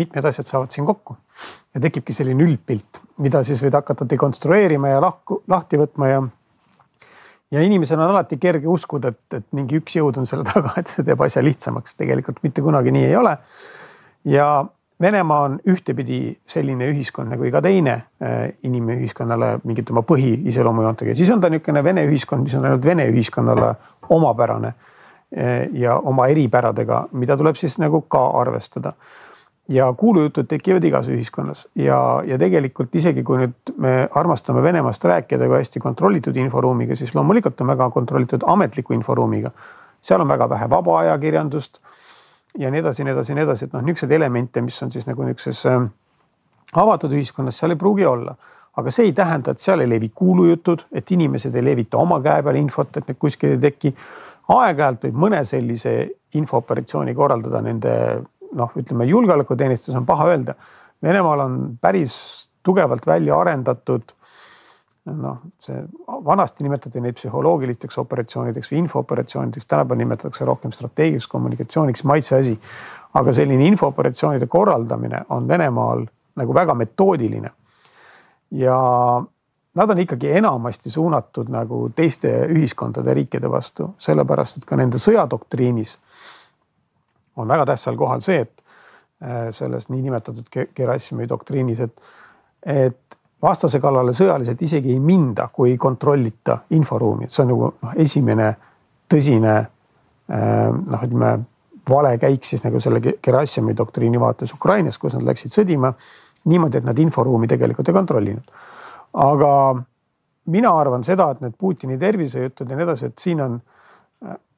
[0.00, 1.16] mitmed asjad saavad siin kokku
[1.74, 6.22] ja tekibki selline üldpilt, mida siis võid hakata dekonstrueerima ja lahku, lahti võtma ja.
[7.52, 10.92] ja inimesel on alati kerge uskuda, et, et mingi üks jõud on selle taga, et
[10.92, 13.36] see teeb asja lihtsamaks, tegelikult mitte kunagi nii ei ole.
[14.24, 14.48] ja
[15.00, 21.42] Venemaa on ühtepidi selline ühiskond nagu iga teine äh, inimühiskonnale mingite oma põhiiseloomujoontega, siis on
[21.42, 23.74] ta niisugune Vene ühiskond, mis on ainult Vene ühiskonnale
[24.16, 28.94] omapärane äh, ja oma eripäradega, mida tuleb siis nagu ka arvestada.
[29.68, 35.46] ja kuulujutud tekivad igas ühiskonnas ja, ja tegelikult isegi kui nüüd me armastame Venemaast rääkida
[35.46, 39.50] kui hästi kontrollitud inforuumiga, siis loomulikult on väga kontrollitud ametliku inforuumiga.
[40.02, 41.80] seal on väga vähe vaba ajakirjandust
[42.58, 45.24] ja nii edasi, nii edasi, nii edasi, et noh, niisuguseid elemente, mis on siis nagu
[45.26, 45.88] niisuguses äh,
[46.82, 48.36] avatud ühiskonnas, seal ei pruugi olla.
[48.76, 52.42] aga see ei tähenda, et seal ei levi kuulujutud, et inimesed ei levita oma käe
[52.44, 53.94] peal infot, et need kuskil ei teki.
[54.52, 55.94] aeg-ajalt võib mõne sellise
[56.36, 57.94] infooperatsiooni korraldada nende
[58.52, 60.54] noh, ütleme julgeolekuteenistus on paha öelda.
[61.02, 64.12] Venemaal on päris tugevalt välja arendatud
[65.06, 65.82] noh, see
[66.24, 72.58] vanasti nimetati neid psühholoogilisteks operatsioonideks või infooperatsioonideks, tänapäeval nimetatakse rohkem strateegiliseks kommunikatsiooniks, maitse asi.
[73.14, 76.04] aga selline infooperatsioonide korraldamine on Venemaal
[76.36, 77.50] nagu väga metoodiline.
[78.50, 78.76] ja
[79.74, 85.96] nad on ikkagi enamasti suunatud nagu teiste ühiskondade riikide vastu, sellepärast et ka nende sõjadoktriinis
[87.36, 88.62] on väga tähtsal kohal see, et
[89.22, 92.00] äh, selles niinimetatud Gerassimi doktriinis, et,
[92.66, 97.72] et vastase kallale sõjaliselt isegi ei minda, kui ei kontrollita inforuumi, et see on nagu
[97.82, 98.52] noh, esimene
[99.12, 101.32] tõsine äh, noh, ütleme
[101.90, 105.92] valekäik siis nagu selle Gerassimi doktriini vaates Ukrainas, kus nad läksid sõdima
[106.46, 108.56] niimoodi, et nad inforuumi tegelikult ei kontrollinud.
[109.12, 109.52] aga
[110.46, 113.60] mina arvan seda, et need Putini tervisejutud ja nii edasi, et siin on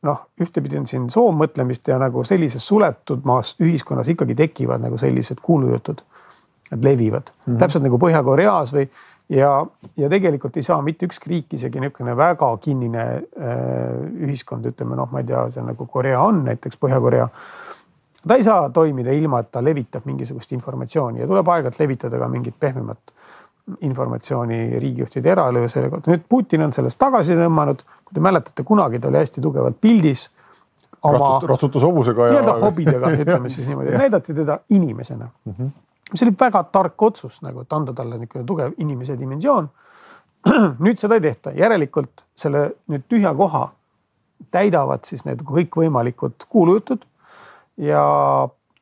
[0.07, 5.43] noh, ühtepidi on siin soovmõtlemist ja nagu sellises suletud maas ühiskonnas ikkagi tekivad nagu sellised
[5.43, 6.03] kuulujutud
[6.71, 7.59] Nad levivad mm -hmm.
[7.59, 8.89] täpselt nagu Põhja-Koreas või
[9.29, 13.53] ja, ja tegelikult ei saa mitte ükski riik, isegi niisugune väga kinnine äh,
[14.29, 17.29] ühiskond, ütleme noh, ma ei tea, see on nagu Korea on näiteks Põhja-Korea.
[18.29, 22.29] ta ei saa toimida ilma, et ta levitab mingisugust informatsiooni ja tuleb aeg-ajalt levitada ka
[22.29, 23.15] mingit pehmemat
[23.85, 26.11] informatsiooni riigijuhtide eraelu ja selle kohta.
[26.11, 30.31] nüüd Putin on sellest tagasi tõmmanud, kui te mäletate, kunagi ta oli hästi tugevalt pildis.
[31.47, 32.33] Ratsutas hobusega ja.
[32.33, 35.53] nii-öelda hobidega, ütleme siis niimoodi, näidati teda inimesena mm.
[35.53, 35.77] -hmm
[36.13, 39.69] mis oli väga tark otsus nagu, et anda talle niisugune tugev inimese dimensioon.
[40.85, 43.69] nüüd seda ei tehta, järelikult selle nüüd tühja koha
[44.55, 47.03] täidavad siis need kõikvõimalikud kuulujutud.
[47.79, 48.03] ja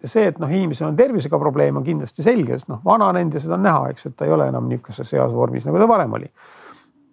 [0.04, 3.56] see, et noh, inimesel on tervisega probleem, on kindlasti selge, sest noh, vananenud ja seda
[3.56, 6.30] on näha, eks, et ta ei ole enam niisuguses heas vormis, nagu ta varem oli.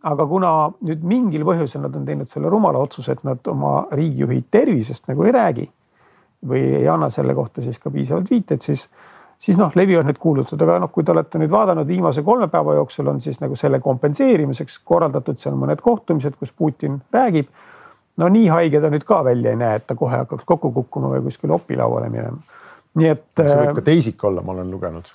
[0.03, 0.49] aga kuna
[0.83, 5.23] nüüd mingil põhjusel nad on teinud selle rumala otsuse, et nad oma riigijuhi tervisest nagu
[5.23, 5.69] ei räägi
[6.47, 8.89] või ei anna selle kohta siis ka piisavalt viiteid, siis
[9.43, 12.77] siis noh, levivad need kuulutused, aga noh, kui te olete nüüd vaadanud viimase kolme päeva
[12.79, 17.49] jooksul on siis nagu selle kompenseerimiseks korraldatud seal mõned kohtumised, kus Putin räägib.
[18.17, 21.09] no nii haige ta nüüd ka välja ei näe, et ta kohe hakkaks kokku kukkuma
[21.15, 22.39] või kuskile opilauale minema.
[22.95, 23.27] nii et.
[23.35, 25.11] see võib ka teisik olla, ma olen lugenud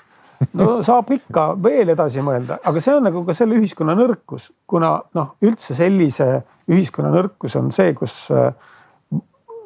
[0.59, 4.99] no saab ikka veel edasi mõelda, aga see on nagu ka selle ühiskonna nõrkus, kuna
[5.19, 6.29] noh, üldse sellise
[6.69, 8.53] ühiskonna nõrkus on see, kus äh,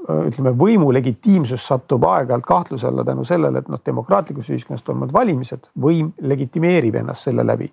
[0.09, 5.69] ütleme, võimu legitiimsus satub aeg-ajalt kahtluse alla tänu sellele, et noh, demokraatlikus ühiskonnas toimuvad valimised,
[5.81, 7.71] võim legitimeerib ennast selle läbi.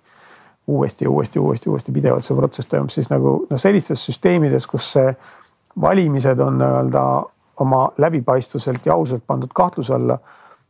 [0.70, 4.92] Uuesti ja uuesti, uuesti, uuesti pidevalt see protsess toimub, siis nagu noh, sellistes süsteemides, kus
[4.98, 5.14] see
[5.82, 7.06] valimised on nii-öelda
[7.64, 10.20] oma läbipaistvuselt ja ausalt pandud kahtluse alla,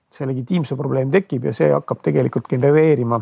[0.10, 3.20] see legitiimsuse probleem tekib ja see hakkab tegelikult genereerima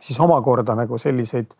[0.00, 1.52] siis omakorda nagu selliseid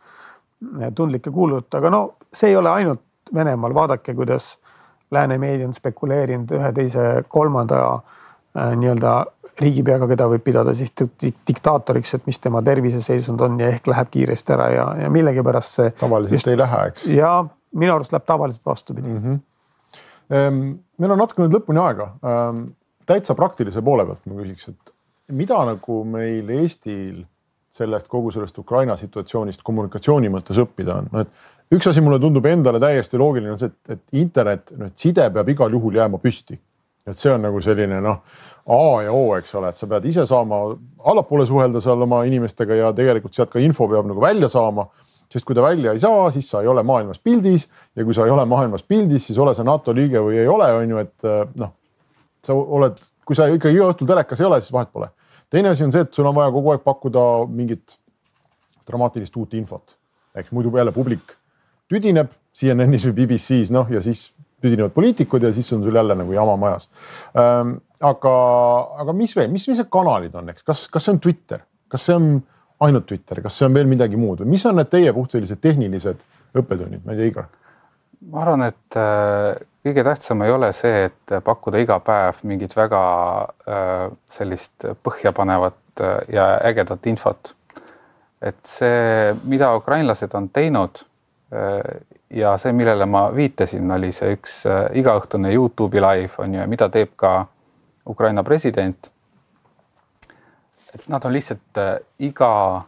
[0.94, 2.00] tundlikke kuulujutte, aga no
[2.33, 4.57] see ei ole ainult Venemaal, vaadake, kuidas
[5.11, 9.14] lääne meedia on spekuleerinud ühe, teise, kolmanda äh, nii-öelda
[9.61, 10.92] riigipeaga, keda võib pidada siis
[11.49, 15.94] diktaatoriks, et mis tema terviseseisund on ja ehk läheb kiiresti ära ja, ja millegipärast see.
[16.01, 17.09] tavaliselt just, ei lähe, eks.
[17.14, 17.33] ja
[17.73, 19.18] minu arust läheb tavaliselt vastupidi mm.
[19.25, 20.70] -hmm.
[20.99, 22.12] meil on natuke nüüd lõpuni aega.
[22.23, 22.64] Ehm,
[23.07, 24.94] täitsa praktilise poole pealt ma küsiks, et
[25.35, 27.25] mida nagu meil Eestil
[27.70, 31.29] sellest kogu sellest Ukraina situatsioonist kommunikatsiooni mõttes õppida on, et
[31.74, 35.26] üks asi mulle tundub endale täiesti loogiline on see, et, et internet, noh, et side
[35.35, 36.59] peab igal juhul jääma püsti.
[37.06, 38.22] et see on nagu selline noh,
[38.70, 40.59] A ja O, eks ole, et sa pead ise saama
[41.11, 44.87] allapoole suhelda seal oma inimestega ja tegelikult sealt ka info peab nagu välja saama.
[45.30, 48.24] sest kui ta välja ei saa, siis sa ei ole maailmas pildis ja kui sa
[48.26, 51.26] ei ole maailmas pildis, siis ole sa NATO liige või ei ole, on ju, et
[51.54, 51.70] noh,
[52.42, 55.06] sa oled, kui sa ikka iga õhtul telekas ei ole, siis vahet pole.
[55.50, 57.94] teine asi on see, et sul on vaja kogu aeg pakkuda mingit
[58.90, 59.94] dramaatilist uut infot,
[60.35, 61.38] eks muidu jälle publik
[61.90, 64.29] tüdineb CNN-is või BBC-s, noh ja siis
[64.61, 66.88] tüdinevad poliitikud ja siis on sul jälle nagu jama majas
[67.38, 67.79] ähm,.
[68.00, 68.35] aga,
[69.03, 72.07] aga mis veel, mis, mis need kanalid on, eks, kas, kas see on Twitter, kas
[72.09, 72.29] see on
[72.87, 75.61] ainult Twitter, kas see on veel midagi muud või mis on need teie puht sellised
[75.61, 76.22] tehnilised
[76.57, 77.50] õppetunnid, ma ei tea, Igor?
[78.31, 83.03] ma arvan, et äh, kõige tähtsam ei ole see, et pakkuda iga päev mingit väga
[83.64, 87.55] äh, sellist põhjapanevat äh, ja ägedat infot.
[88.40, 91.03] et see, mida ukrainlased on teinud
[92.30, 96.88] ja see, millele ma viitasin, oli see üks äh, igaõhtune Youtube'i live on ju, mida
[96.88, 97.46] teeb ka
[98.08, 99.10] Ukraina president.
[100.94, 102.82] et nad on lihtsalt äh, iga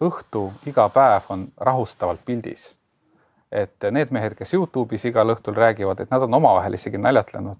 [0.00, 2.76] õhtu, iga päev on rahustavalt pildis.
[3.52, 7.56] et need mehed, kes Youtube'is igal õhtul räägivad, et nad on omavahel isegi naljatlenud.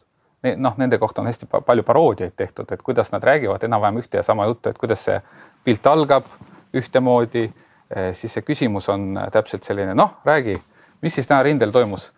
[0.57, 4.23] noh, nende kohta on hästi palju paroodiaid tehtud, et kuidas nad räägivad enam-vähem ühte ja
[4.23, 5.21] sama juttu, et kuidas see
[5.65, 6.25] pilt algab
[6.75, 7.53] ühtemoodi
[8.13, 10.57] siis see küsimus on äh, täpselt selline, noh, räägi,
[11.03, 12.11] mis siis täna rindel toimus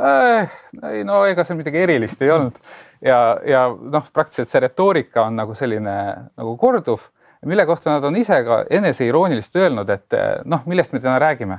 [0.00, 0.50] äh,?
[0.90, 2.58] ei no ega seal midagi erilist ei olnud
[3.04, 5.96] ja, ja noh, praktiliselt see retoorika on nagu selline
[6.36, 7.10] nagu korduv.
[7.44, 10.14] mille kohta nad on ise ka eneseirooniliselt öelnud, et
[10.48, 11.58] noh, millest me täna räägime.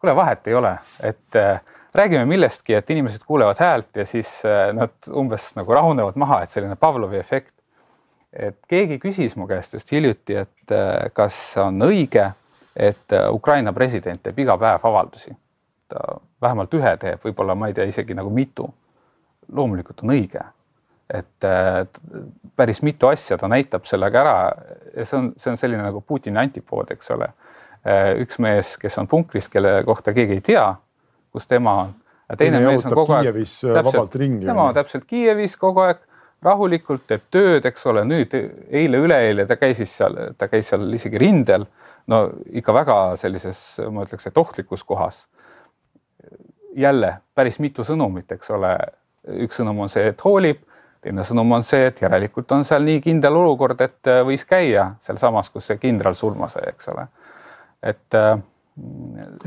[0.00, 1.60] kuule, vahet ei ole, et äh,
[1.94, 6.50] räägime millestki, et inimesed kuulevad häält ja siis äh, nad umbes nagu rahunevad maha, et
[6.50, 7.54] selline Pavlovi efekt.
[8.32, 12.30] et keegi küsis mu käest just hiljuti, et äh, kas on õige,
[12.76, 15.36] et Ukraina president teeb iga päev avaldusi.
[15.88, 16.00] ta
[16.40, 18.74] vähemalt ühe teeb, võib-olla ma ei tea isegi nagu mitu.
[19.52, 20.44] loomulikult on õige
[21.12, 21.46] et
[22.56, 24.36] päris mitu asja ta näitab sellega ära
[24.96, 27.28] ja see on, see on selline nagu Putini antipood, eks ole.
[28.22, 30.66] üks mees, kes on punkris, kelle kohta keegi ei tea,
[31.34, 31.94] kus tema on.
[32.38, 33.34] teine mees on kogu aeg.
[33.34, 34.16] täpselt,
[34.46, 36.00] tema on täpselt Kiievis kogu aeg
[36.42, 41.20] rahulikult teeb tööd, eks ole, nüüd eile-üleeile ta käis siis seal, ta käis seal isegi
[41.22, 41.66] rindel.
[42.06, 45.26] No ikka väga sellises, ma ütleks, et ohtlikus kohas.
[46.76, 48.76] jälle päris mitu sõnumit, eks ole.
[49.44, 50.62] üks sõnum on see, et hoolib
[51.02, 54.92] teine sõnum on see, et järelikult on seal nii kindel olukord, et äh, võis käia
[55.02, 57.06] sealsamas, kus see kindral surma sai, eks ole.
[57.82, 58.36] et äh,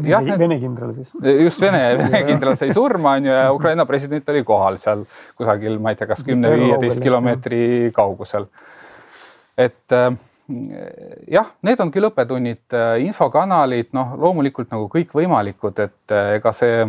[0.09, 1.13] jah, Vene kindral siis.
[1.39, 5.05] just Vene, Vene kindral sai surma, on ju, ja Ukraina president oli kohal seal
[5.39, 7.63] kusagil, ma ei tea, kas kümne-viieteist kilomeetri
[7.95, 8.49] kaugusel.
[9.57, 10.11] et äh,
[11.31, 12.75] jah, need on küll õppetunnid,
[13.05, 16.85] infokanalid, noh, loomulikult nagu kõikvõimalikud, et ega see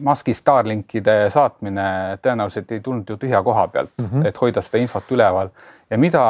[0.00, 4.26] Musk'i Starlinkide saatmine tõenäoliselt ei tulnud ju tühja koha pealt mm, -hmm.
[4.26, 5.50] et hoida seda infot üleval
[5.90, 6.22] ja mida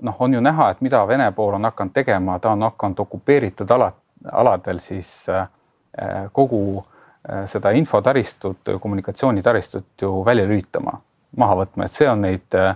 [0.00, 3.70] noh, on ju näha, et mida Vene pool on hakanud tegema, ta on hakanud okupeeritud
[3.70, 3.92] ala,
[4.32, 5.48] aladel siis äh,
[6.32, 6.84] kogu
[7.30, 10.98] äh, seda infotaristut, kommunikatsioonitaristut ju välja lülitama,
[11.36, 12.74] maha võtma, et see on neid äh,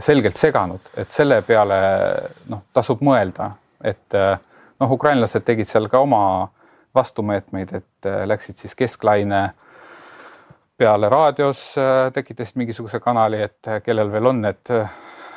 [0.00, 1.78] selgelt seganud, et selle peale
[2.48, 3.50] noh, tasub mõelda,
[3.84, 4.36] et äh,
[4.80, 6.52] noh, ukrainlased tegid seal ka oma äh,
[6.94, 9.50] vastumeetmeid, et äh, läksid siis kesklaine
[10.78, 14.72] peale raadios, äh, tekitasid mingisuguse kanali, et äh, kellel veel on need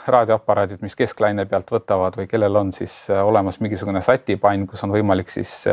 [0.08, 5.28] raadioaparaadid, mis kesklaine pealt võtavad või kellel on siis olemas mingisugune satipann, kus on võimalik
[5.30, 5.66] siis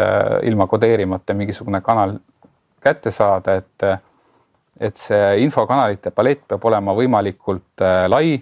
[0.42, 2.16] ilma kodeerimata mingisugune kanal
[2.82, 3.86] kätte saada, et
[4.82, 8.40] et see infokanalite palett peab olema võimalikult lai,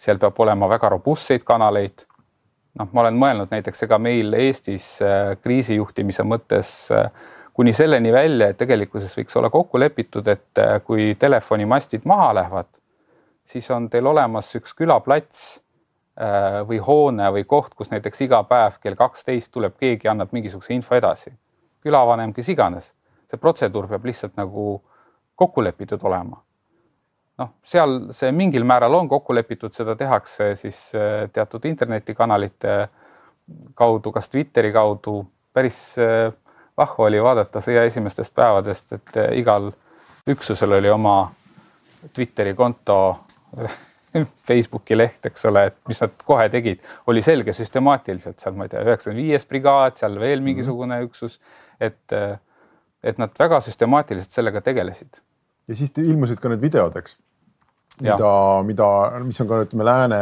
[0.00, 2.06] seal peab olema väga robustseid kanaleid.
[2.78, 7.10] Noh, ma olen mõelnud näiteks ega meil Eestis äh, kriisijuhtimise mõttes äh,
[7.56, 12.70] kuni selleni välja, et tegelikkuses võiks olla kokku lepitud, et äh, kui telefonimastid maha lähevad,
[13.44, 15.50] siis on teil olemas üks külaplats
[16.68, 20.98] või hoone või koht, kus näiteks iga päev kell kaksteist tuleb keegi, annab mingisuguse info
[20.98, 21.32] edasi.
[21.80, 22.90] külavanem, kes iganes,
[23.30, 24.82] see protseduur peab lihtsalt nagu
[25.40, 26.42] kokku lepitud olema
[27.40, 32.76] noh, seal see mingil määral on kokku lepitud, seda tehakse siis äh, teatud internetikanalite
[33.74, 35.24] kaudu, kas Twitteri kaudu.
[35.52, 36.32] päris äh,
[36.78, 39.70] vahva oli vaadata sõja esimestest päevadest, et igal
[40.30, 41.16] üksusel oli oma
[42.14, 42.96] Twitteri konto
[44.48, 46.80] Facebooki leht, eks ole, et mis nad kohe tegid,
[47.10, 50.46] oli selge süstemaatiliselt seal, ma ei tea, üheksakümne viies brigaad, seal veel mhm.
[50.52, 51.10] mingisugune mm -hmm.
[51.10, 51.40] üksus,
[51.80, 52.16] et,
[53.02, 55.20] et nad väga süstemaatiliselt sellega tegelesid.
[55.68, 57.16] ja siis ilmusid ka need videod, eks
[58.00, 58.88] mida, mida,
[59.24, 60.20] mis on ka ütleme lääne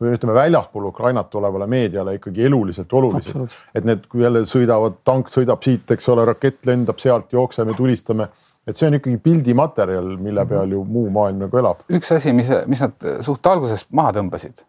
[0.00, 3.56] või ütleme väljaspool Ukrainat olevale meediale ikkagi eluliselt olulised.
[3.74, 8.28] et need, kui jälle sõidavad, tank sõidab siit, eks ole, rakett lendab sealt, jookseme, tulistame,
[8.66, 10.50] et see on ikkagi pildimaterjal, mille mhm.
[10.52, 11.86] peal ju muu maailm nagu elab.
[11.90, 14.62] üks asi, mis, mis nad suht alguses maha tõmbasid,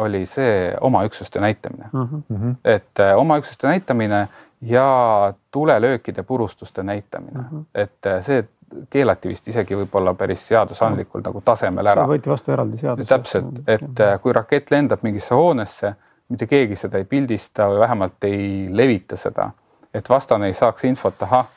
[0.00, 2.22] oli see oma üksuste näitamine mm.
[2.30, 2.54] -hmm.
[2.64, 4.28] et äh, oma üksuste näitamine
[4.62, 7.64] ja tulelöökide purustuste näitamine mm, -hmm.
[7.74, 8.48] et äh, see
[8.90, 12.06] keelati vist isegi võib-olla päris seadusandlikult nagu tasemel ära.
[12.08, 13.06] võeti vastu eraldi seadus.
[13.10, 15.94] täpselt, et äh, kui rakett lendab mingisse hoonesse,
[16.30, 19.50] mitte keegi seda ei pildista või vähemalt ei levita seda,
[19.94, 21.48] et vastane ei saaks infot, ahah,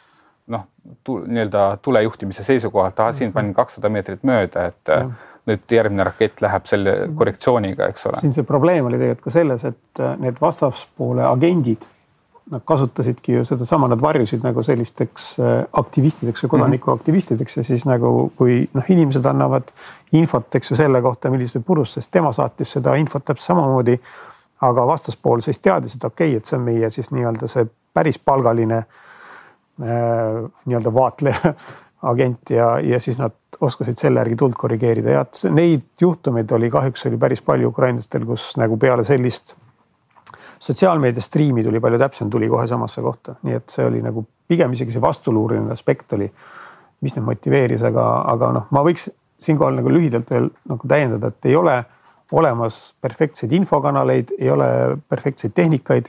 [0.53, 0.66] noh,
[1.07, 5.05] nii-öelda tulejuhtimise seisukohalt, ahah, siin panin kakssada meetrit mööda, et ja.
[5.05, 8.20] Äh, nüüd järgmine rakett läheb selle korrektsiooniga, eks ole.
[8.24, 11.84] siin see probleem oli tegelikult ka selles, et äh, need vastaspoole agendid
[12.52, 18.32] nad kasutasidki ju sedasama, nad varjusid nagu sellisteks äh, aktivistideks või kodanikuaktivistideks ja siis nagu,
[18.38, 19.72] kui noh, inimesed annavad
[20.12, 24.00] infot, eks ju, selle kohta, millised purus, sest tema saatis seda infot täpselt samamoodi.
[24.64, 28.20] aga vastaspool siis teadis, et okei okay,, et see on meie siis nii-öelda see päris
[28.20, 31.54] palgaline äh, nii-öelda vaatleja
[32.12, 37.06] agent ja, ja siis nad oskasid selle järgi tuld korrigeerida ja neid juhtumeid oli kahjuks
[37.08, 39.56] oli päris palju ukrainlastel, kus nagu peale sellist
[40.64, 44.76] sotsiaalmeedia striimi tuli palju täpsem, tuli kohe samasse kohta, nii et see oli nagu pigem
[44.76, 46.30] isegi see vastuluureline aspekt oli,
[47.03, 49.09] mis neid motiveeris, aga, aga noh, ma võiks
[49.43, 51.82] siinkohal nagu lühidalt veel nagu täiendada, et ei ole
[52.34, 54.70] olemas perfektseid infokanaleid, ei ole
[55.09, 56.07] perfektseid tehnikaid.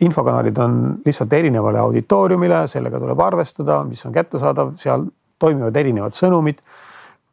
[0.00, 0.74] infokanalid on
[1.04, 5.08] lihtsalt erinevale auditooriumile, sellega tuleb arvestada, mis on kättesaadav, seal
[5.42, 6.62] toimivad erinevad sõnumid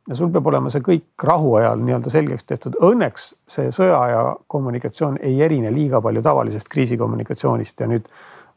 [0.10, 2.78] ja sul peab olema see kõik rahuajal nii-öelda selgeks tehtud.
[2.82, 8.07] Õnneks see sõjaaja kommunikatsioon ei erine liiga palju tavalisest kriisikommunikatsioonist ja nüüd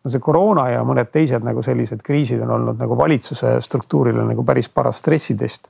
[0.03, 4.45] no see koroona ja mõned teised nagu sellised kriisid on olnud nagu valitsuse struktuurile nagu
[4.49, 5.69] päris paras stressitest.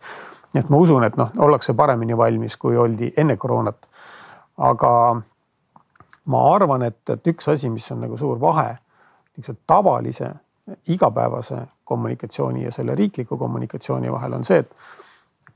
[0.53, 3.89] nii et ma usun, et noh, ollakse paremini valmis, kui oldi enne koroonat.
[4.57, 4.93] aga
[6.27, 8.77] ma arvan, et, et üks asi, mis on nagu suur vahe
[9.37, 10.31] niisuguse tavalise
[10.87, 14.71] igapäevase kommunikatsiooni ja selle riikliku kommunikatsiooni vahel on see, et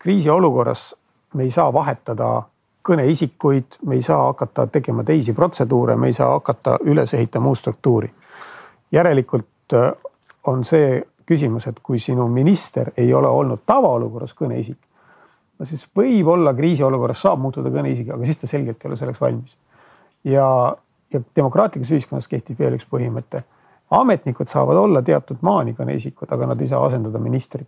[0.07, 0.95] kriisiolukorras
[1.35, 2.43] me ei saa vahetada
[2.87, 7.59] kõneisikuid, me ei saa hakata tegema teisi protseduure, me ei saa hakata üles ehitama uut
[7.59, 8.11] struktuuri.
[8.93, 9.93] järelikult äh,
[10.47, 14.79] on see küsimus, et kui sinu minister ei ole olnud tavaolukorras kõneisik,
[15.59, 19.57] no siis võib-olla kriisiolukorras saab muutuda kõneisik, aga siis ta selgelt ei ole selleks valmis.
[20.25, 20.77] ja,
[21.13, 23.43] ja demokraatlikus ühiskonnas kehtib veel üks põhimõte.
[23.91, 27.67] ametnikud saavad olla teatud maani kõneisikud, aga nad ei saa asendada ministrit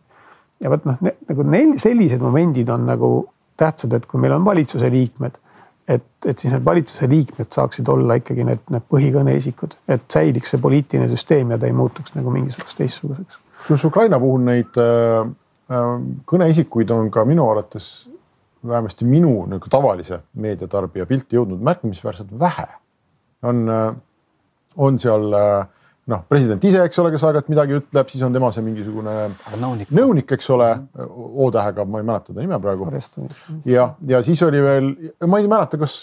[0.61, 3.11] ja vot noh, nagu neil sellised momendid on nagu
[3.59, 5.39] tähtsad, et kui meil on valitsuse liikmed,
[5.89, 10.63] et, et siis need valitsuse liikmed saaksid olla ikkagi need, need põhikõneisikud, et säiliks see
[10.63, 13.41] poliitiline süsteem ja ta ei muutuks nagu mingisuguseks teistsuguseks.
[13.61, 15.31] kusjuures Ukraina puhul neid äh,
[15.73, 15.89] äh,
[16.29, 18.09] kõneisikuid on ka minu arvates
[18.67, 22.69] vähemasti minu nagu tavalise meediatarbija pilti jõudnud märkimisväärselt vähe.
[23.43, 23.97] on äh,,
[24.79, 25.67] on seal äh,
[26.09, 29.15] noh, president ise, eks ole, kes aeg-ajalt midagi ütleb, siis on tema see mingisugune
[29.61, 32.89] nõunik, nõunik, eks ole, O-tähega, ma ei mäleta ta nime praegu.
[33.69, 34.93] ja, ja siis oli veel,
[35.29, 35.99] ma ei mäleta, kas,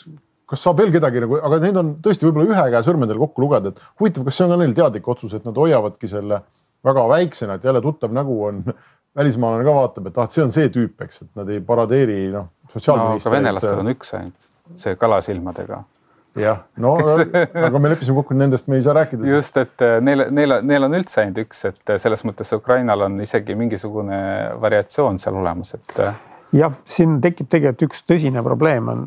[0.50, 3.74] kas saab veel kedagi nagu, aga neid on tõesti võib-olla ühe käe sõrmedel kokku lugeda,
[3.74, 6.42] et huvitav, kas see on ka neil teadlik otsus, et nad hoiavadki selle
[6.86, 8.62] väga väiksena, et jälle tuttav nägu on
[9.16, 12.52] välismaalane ka vaatab, et ah, see on see tüüp, eks, et nad ei paradeeri noh.
[12.76, 14.50] no aga venelastel on üks ainult,
[14.82, 15.82] see kalasilmadega
[16.40, 19.28] jah, no aga me leppisime kokku, nendest me ei saa rääkida.
[19.30, 23.08] just, et äh, neil, neil, neil on üldse ainult üks, et äh, selles mõttes Ukrainal
[23.08, 24.18] on isegi mingisugune
[24.62, 26.00] variatsioon seal olemas, et.
[26.00, 26.18] Äh,
[26.56, 29.06] jah, siin tekib tegelikult üks tõsine probleem on,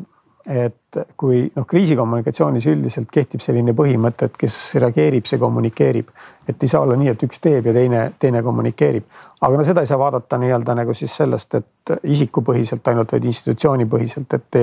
[0.49, 6.09] et kui noh, kriisikommunikatsioonis üldiselt kehtib selline põhimõte, et kes reageerib, see kommunikeerib,
[6.49, 9.05] et ei saa olla nii, et üks teeb ja teine, teine kommunikeerib.
[9.41, 14.33] aga no seda ei saa vaadata nii-öelda nagu siis sellest, et isikupõhiselt ainult, vaid institutsioonipõhiselt,
[14.39, 14.59] et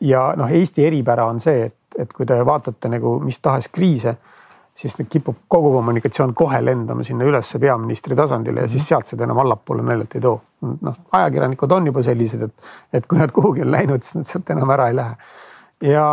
[0.00, 4.16] ja noh, Eesti eripära on see, et, et kui te vaatate nagu mis tahes kriise,
[4.78, 8.88] siis kipub kogu kommunikatsioon kohe lendama sinna ülesse peaministri tasandile ja siis mhm.
[8.88, 10.40] sealt seda enam allapoole naljalt ei too.
[10.60, 14.50] noh, ajakirjanikud on juba sellised, et, et kui nad kuhugi on läinud, siis nad sealt
[14.54, 15.16] enam ära ei lähe.
[15.92, 16.06] ja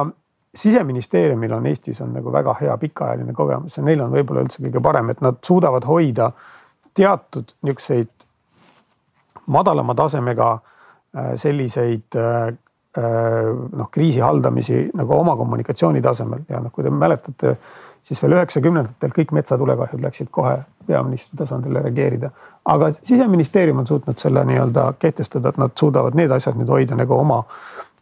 [0.55, 4.81] siseministeeriumil on Eestis on nagu väga hea pikaajaline kogemus ja neil on võib-olla üldse kõige
[4.81, 6.31] parem, et nad suudavad hoida
[6.93, 8.13] teatud niisuguseid
[9.45, 12.64] madalama tasemega äh, selliseid äh, Äh,
[13.01, 16.45] noh, kriisi haldamisi nagu oma kommunikatsiooni tasemel.
[16.49, 17.55] Ja noh, kui te mäletate,
[18.05, 22.29] siis veel üheksakümnendatel kõik metsatulekahjud läksid kohe peaministri tasandile reageerida.
[22.65, 27.13] aga siseministeerium on suutnud selle nii-öelda kehtestada, et nad suudavad need asjad nüüd hoida nagu
[27.13, 27.43] oma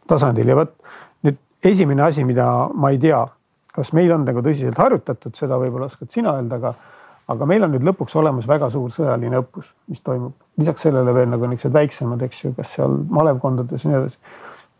[0.08, 0.48] tasandil.
[0.48, 0.72] Ja vot
[1.22, 3.26] nüüd esimene asi, mida ma ei tea,
[3.74, 6.74] kas meil on nagu tõsiselt harjutatud, seda võib-olla oskad sina öelda, aga
[7.28, 10.34] aga meil on nüüd lõpuks olemas väga suur sõjaline õppus, mis toimub.
[10.60, 14.18] Lisaks sellele veel nagu niisugused väiksemad, eks ju, kas seal malevkondades ja nii edasi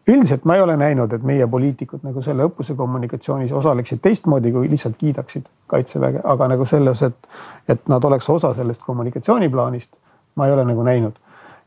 [0.09, 4.69] üldiselt ma ei ole näinud, et meie poliitikud nagu selle õppuse kommunikatsioonis osaleksid teistmoodi, kui
[4.71, 7.29] lihtsalt kiidaksid kaitseväge, aga nagu selles, et,
[7.69, 9.95] et nad oleks osa sellest kommunikatsiooniplaanist,
[10.37, 11.21] ma ei ole nagu näinud.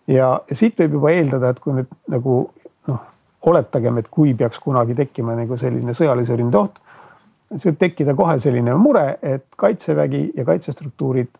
[0.08, 2.36] ja siit võib juba eeldada, et kui nüüd nagu
[2.88, 3.00] noh,
[3.50, 6.78] oletagem, et kui peaks kunagi tekkima nagu selline sõjalise ründe oht,
[7.52, 11.34] siis võib tekkida kohe selline mure, et kaitsevägi ja kaitsestruktuurid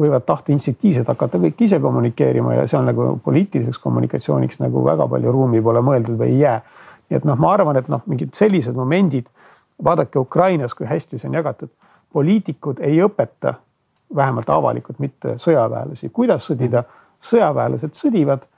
[0.00, 5.32] võivad tahta instinktiivselt hakata kõik ise kommunikeerima ja on nagu poliitiliseks kommunikatsiooniks nagu väga palju
[5.32, 6.60] ruumi pole mõeldud või ei jää.
[7.10, 9.28] nii et noh, ma arvan, et noh, mingid sellised momendid,
[9.84, 11.70] vaadake Ukrainas, kui hästi see on jagatud,
[12.12, 13.54] poliitikud ei õpeta
[14.14, 16.82] vähemalt avalikult mitte sõjaväelasi, kuidas sõdida,
[17.22, 18.48] sõjaväelased sõdivad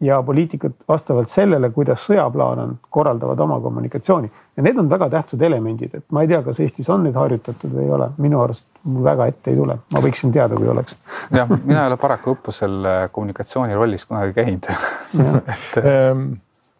[0.00, 4.30] ja poliitikud vastavalt sellele, kuidas sõjaplaan on, korraldavad oma kommunikatsiooni.
[4.56, 7.72] ja need on väga tähtsad elemendid, et ma ei tea, kas Eestis on neid harjutatud
[7.72, 10.96] või ei ole, minu arust mul väga ette ei tule, ma võiksin teada, kui oleks.
[11.32, 14.68] jah, mina ei ole paraku õppusel äh, kommunikatsiooni rollis kunagi käinud.
[15.56, 16.24] Et ehm,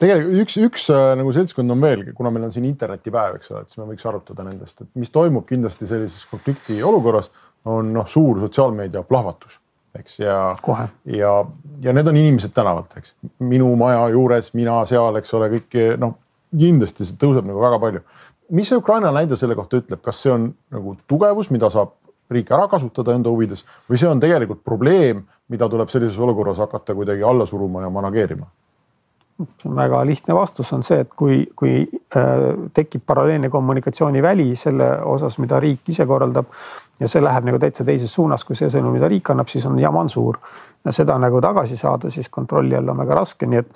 [0.00, 3.64] tegelikult üks, üks äh, nagu seltskond on veel, kuna meil on siin internetipäev, eks ole,
[3.64, 7.30] et siis me võiks arutada nendest, et mis toimub kindlasti sellises konflikti olukorras,
[7.66, 9.56] on noh, suur sotsiaalmeedia plahvatus
[9.98, 10.38] eks ja,
[11.10, 11.32] ja,
[11.82, 16.16] ja need on inimesed tänavalt, eks minu maja juures, mina seal, eks ole, kõik noh,
[16.56, 18.02] kindlasti see tõuseb nagu väga palju.
[18.56, 21.96] mis see Ukraina näide selle kohta ütleb, kas see on nagu tugevus, mida saab
[22.30, 26.94] riik ära kasutada enda huvides või see on tegelikult probleem, mida tuleb sellises olukorras hakata
[26.94, 28.46] kuidagi alla suruma ja manageerima?
[29.36, 31.82] see on väga lihtne vastus on see, et kui, kui
[32.16, 32.44] äh,
[32.74, 36.48] tekib paralleelne kommunikatsiooniväli selle osas, mida riik ise korraldab
[37.00, 39.78] ja see läheb nagu täitsa teises suunas, kui see sõnum, mida riik annab, siis on
[39.78, 40.38] jama on suur.
[40.84, 43.72] ja seda nagu tagasi saada siis kontrolli alla on väga raske, nii et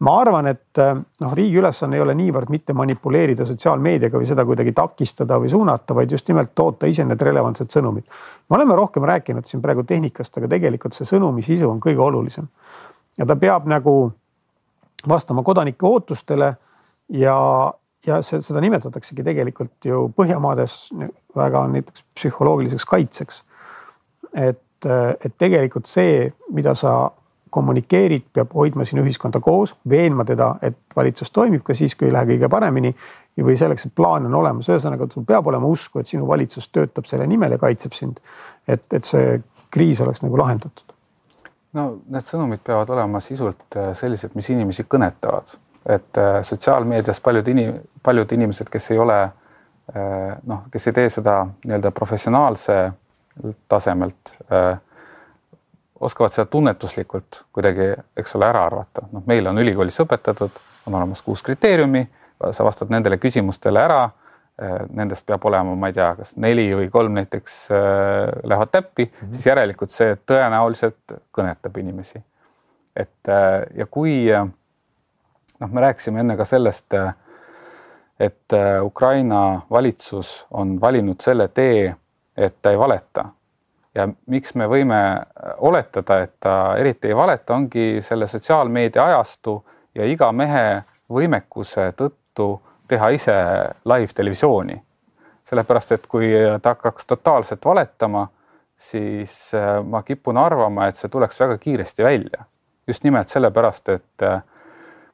[0.00, 4.44] ma arvan, et äh, noh, riigi ülesanne ei ole niivõrd mitte manipuleerida sotsiaalmeediaga või seda
[4.48, 8.06] kuidagi takistada või suunata, vaid just nimelt toota ise need relevantsed sõnumid.
[8.48, 12.48] me oleme rohkem rääkinud siin praegu tehnikast, aga tegelikult see sõnumi sisu on kõige olulisem.
[13.18, 14.12] ja ta peab nagu
[15.08, 16.54] vastama kodanike ootustele
[17.08, 17.36] ja,
[18.06, 20.90] ja seda nimetataksegi tegelikult ju Põhjamaades
[21.36, 23.42] väga näiteks psühholoogiliseks kaitseks.
[24.34, 24.86] et,
[25.24, 27.10] et tegelikult see, mida sa
[27.50, 32.14] kommunikeerid, peab hoidma sinu ühiskonda koos, veenma teda, et valitsus toimib ka siis, kui ei
[32.14, 32.94] lähe kõige paremini
[33.40, 37.08] või selleks, et plaan on olemas, ühesõnaga sul peab olema usku, et sinu valitsus töötab
[37.10, 38.20] selle nimel ja kaitseb sind.
[38.68, 40.90] et, et see kriis oleks nagu lahendatud
[41.76, 45.54] no need sõnumid peavad olema sisult äh, sellised, mis inimesi kõnetavad,
[45.86, 49.20] et äh, sotsiaalmeedias paljud inim-, paljud inimesed, kes ei ole
[49.94, 52.74] noh, kes ei tee seda nii-öelda professionaalse
[53.68, 54.32] tasemelt,
[56.00, 59.02] oskavad seda tunnetuslikult kuidagi, eks ole, ära arvata.
[59.12, 62.04] noh, meil on ülikoolis õpetatud, on olemas kuus kriteeriumi,
[62.52, 64.04] sa vastad nendele küsimustele ära
[64.60, 69.06] Äh, nendest peab olema, ma ei tea, kas neli või kolm näiteks äh, lähevad täppi
[69.06, 69.30] mm, -hmm.
[69.32, 72.20] siis järelikult see tõenäoliselt kõnetab inimesi.
[72.96, 76.92] et äh, ja kui noh, me rääkisime enne ka sellest,
[78.20, 78.52] et
[78.82, 81.94] Ukraina valitsus on valinud selle tee,
[82.36, 83.24] et ta ei valeta
[83.94, 85.00] ja miks me võime
[85.58, 89.56] oletada, et ta eriti ei valeta, ongi selle sotsiaalmeedia ajastu
[89.94, 92.52] ja iga mehe võimekuse tõttu
[92.90, 93.34] teha ise
[93.84, 94.82] live televisiooni.
[95.50, 96.28] sellepärast, et kui
[96.62, 98.28] ta hakkaks totaalselt valetama,
[98.78, 102.44] siis äh, ma kipun arvama, et see tuleks väga kiiresti välja.
[102.86, 104.42] just nimelt sellepärast, et äh,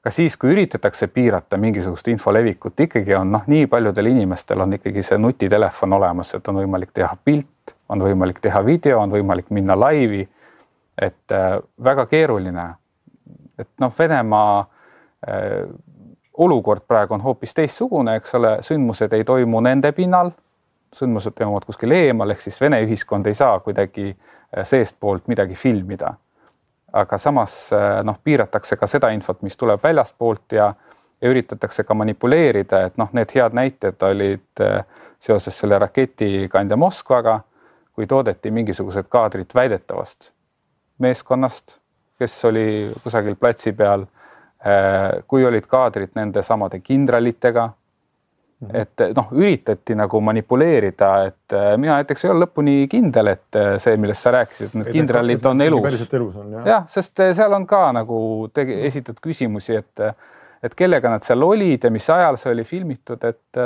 [0.06, 4.76] ka siis, kui üritatakse piirata mingisugust info levikut, ikkagi on noh, nii paljudel inimestel on
[4.78, 9.50] ikkagi see nutitelefon olemas, et on võimalik teha pilt, on võimalik teha video, on võimalik
[9.50, 10.28] minna laivi.
[11.02, 12.74] et äh, väga keeruline.
[13.58, 14.66] et noh, Venemaa
[16.36, 20.30] olukord praegu on hoopis teistsugune, eks ole, sündmused ei toimu nende pinnal,
[20.94, 26.14] sündmused toimuvad kuskil eemal, ehk siis Vene ühiskond ei saa kuidagi äh, seestpoolt midagi filmida.
[26.96, 30.72] Aga samas äh, noh, piiratakse ka seda infot, mis tuleb väljastpoolt ja,
[31.20, 34.82] ja üritatakse ka manipuleerida, et noh, need head näited olid äh,
[35.20, 37.40] seoses selle raketikandja Moskvaga,
[37.92, 40.32] kui toodeti mingisugused kaadrid väidetavast
[40.98, 41.78] meeskonnast,
[42.18, 42.66] kes oli
[43.04, 44.06] kusagil platsi peal
[44.66, 47.68] Äh, kui olid kaadrid nende samade kindralitega.
[48.56, 48.76] Mhm.
[48.76, 53.74] et noh, üritati nagu manipuleerida, et äh, mina näiteks ei ole lõpuni kindel, et äh,
[53.82, 55.82] see, millest sa rääkisid, need kindralid on elus.
[55.84, 56.70] päriselt elus on jah.
[56.70, 58.20] jah, sest seal on ka nagu
[58.56, 60.06] tege, esitatud küsimusi, et,
[60.64, 63.60] et kellega nad seal olid ja mis ajal see oli filmitud, et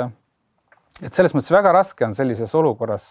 [1.01, 3.07] et selles mõttes väga raske on sellises olukorras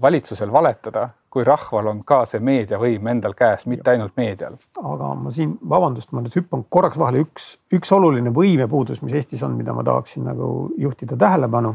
[0.00, 4.54] valitsusel valetada kui rahval on ka see meediavõim endal käes, mitte ainult meedial.
[4.78, 9.42] aga ma siin, vabandust, ma nüüd hüppan korraks vahele, üks, üks oluline võimepuudus, mis Eestis
[9.42, 11.74] on, mida ma tahaksin nagu juhtida tähelepanu,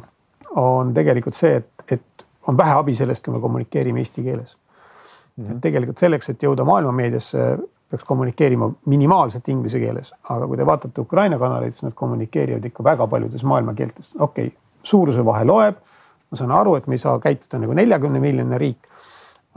[0.63, 5.43] on tegelikult see, et, et on vähe abi sellest, kui me kommunikeerime eesti keeles mm.
[5.43, 5.59] -hmm.
[5.67, 7.49] tegelikult selleks, et jõuda maailmameediasse,
[7.91, 12.84] peaks kommunikeerima minimaalselt inglise keeles, aga kui te vaatate Ukraina kanaleid, siis nad kommunikeerivad ikka
[12.84, 15.84] väga paljudes maailma keeltes, okei okay,, suuruse vahe loeb.
[16.30, 18.89] Ma saan aru, et me ei saa käituda nagu neljakümne miljoni riik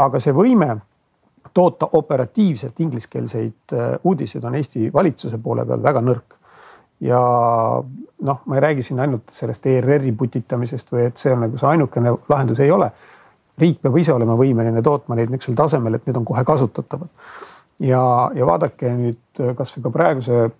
[0.00, 0.76] aga see võime
[1.54, 6.38] toota operatiivselt ingliskeelseid äh, uudiseid on Eesti valitsuse poole peal väga nõrk.
[7.02, 7.18] ja
[8.22, 11.68] noh, ma ei räägi siin ainult sellest ERR-i putitamisest või et see on nagu see
[11.68, 12.90] ainukene lahendus, ei ole.
[13.58, 17.08] riik peab ise olema võimeline tootma neid niisugusel tasemel, et need on kohe kasutatavad.
[17.80, 20.50] ja, ja vaadake nüüd kasvõi ka praeguse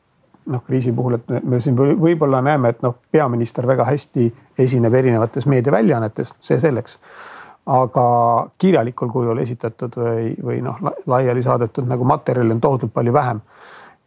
[0.47, 4.26] noh, kriisi puhul, et me siin võib-olla näeme, et noh, peaminister väga hästi
[4.59, 6.99] esineb erinevates meediaväljaannetes, see selleks
[7.66, 8.05] aga
[8.59, 13.40] kirjalikul kujul esitatud või, või noh, laiali saadetud nagu materjali on tohutult palju vähem.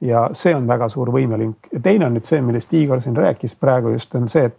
[0.02, 3.56] ja see on väga suur võimelünk ja teine on nüüd see, millest Igor siin rääkis
[3.56, 4.58] praegu just on see, et,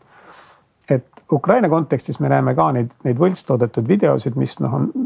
[0.89, 5.06] et Ukraina kontekstis me näeme ka neid, neid võltstoodetud videosid, mis noh, on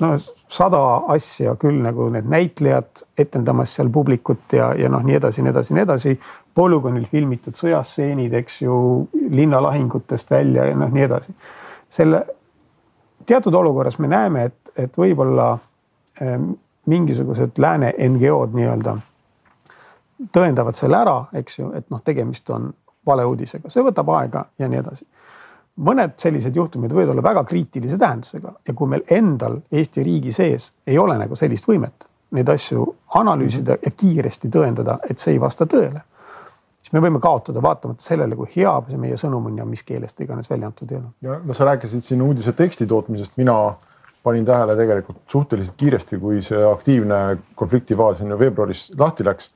[0.00, 0.14] no
[0.48, 0.80] sada
[1.14, 5.74] asja küll nagu need näitlejad etendamas seal publikut ja, ja noh, nii edasi, nii edasi,
[5.74, 6.16] nii edasi.
[6.54, 8.74] polügoonil filmitud sõjastseenid, eks ju,
[9.30, 11.34] linnalahingutest välja ja noh, nii edasi.
[11.90, 12.24] selle
[13.26, 15.58] teatud olukorras me näeme, et, et võib-olla
[16.22, 16.52] ähm,
[16.86, 18.98] mingisugused lääne NGO-d nii-öelda
[20.32, 22.72] tõendavad selle ära, eks ju, et noh, tegemist on
[23.06, 25.06] valeuudisega, see võtab aega ja nii edasi.
[25.76, 30.70] Mõned sellised juhtumid võivad olla väga kriitilise tähendusega ja kui meil endal Eesti riigi sees
[30.86, 32.86] ei ole nagu sellist võimet, neid asju
[33.18, 36.04] analüüsida ja kiiresti tõendada, et see ei vasta tõele,
[36.82, 40.14] siis me võime kaotada vaatamata sellele, kui hea see meie sõnum on ja mis keeles
[40.14, 41.10] ta iganes välja antud ei ole.
[41.26, 43.74] ja no sa rääkisid siin uudise teksti tootmisest, mina
[44.24, 49.50] panin tähele tegelikult suhteliselt kiiresti, kui see aktiivne konfliktifaas on ju veebruaris lahti läks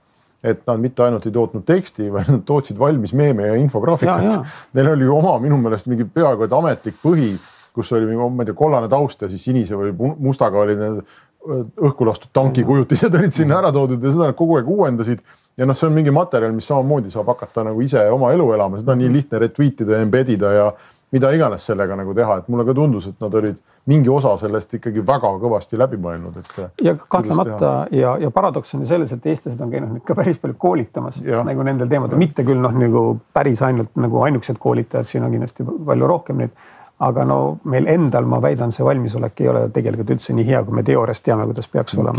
[0.45, 4.39] et nad mitte ainult ei tootnud teksti, vaid nad tootsid valmis meeme ja infograafikat.
[4.79, 7.33] Neil oli ju oma minu meelest mingi peaaegu et ametlik põhi,
[7.75, 11.03] kus oli, ma ei tea, kollane taust ja siis sinise või mustaga olid need
[11.49, 15.21] õhku lastud tanki kujutised olid sinna ära toodud ja seda nad kogu aeg uuendasid.
[15.59, 18.79] ja noh, see on mingi materjal, mis samamoodi saab hakata nagu ise oma elu elama,
[18.79, 20.67] seda on nii lihtne retweet ida ja embed ida ja
[21.15, 24.75] mida iganes sellega nagu teha, et mulle ka tundus, et nad olid mingi osa sellest
[24.79, 26.81] ikkagi väga kõvasti läbi mõelnud, et.
[26.85, 30.41] ja kahtlemata ja, ja paradoks on ju selles, et eestlased on käinud nüüd ka päris
[30.43, 31.41] palju koolitamas ja.
[31.49, 33.05] nagu nendel teemadel, mitte küll noh, nagu
[33.37, 36.69] päris ainult nagu ainukesed koolitajad, siin on kindlasti palju rohkem neid
[36.99, 37.39] aga no
[37.71, 41.21] meil endal, ma väidan, see valmisolek ei ole tegelikult üldse nii hea, kui me teoorias
[41.23, 42.17] teame, kuidas peaks olema.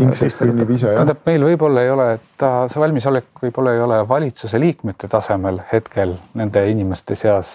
[0.96, 2.06] tähendab, meil võib-olla ei ole,
[2.40, 7.50] ta, see valmisolek võib-olla ei ole valitsuse liikmete tasemel hetkel nende inimeste seas,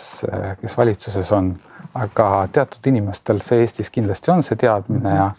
[0.61, 1.55] kes valitsuses on,
[1.97, 5.30] aga teatud inimestel see Eestis kindlasti on see teadmine ja,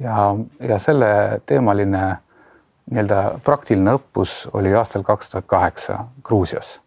[0.00, 0.30] ja,
[0.70, 1.10] ja selle
[1.44, 2.06] teemaline
[2.88, 6.78] nii-öelda praktiline õppus oli aastal kaks tuhat kaheksa Gruusias.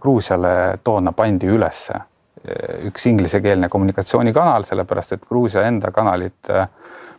[0.00, 1.98] Gruusiale toona pandi ülesse
[2.88, 6.68] üks inglisekeelne kommunikatsioonikanal, sellepärast et Gruusia enda kanalid äh,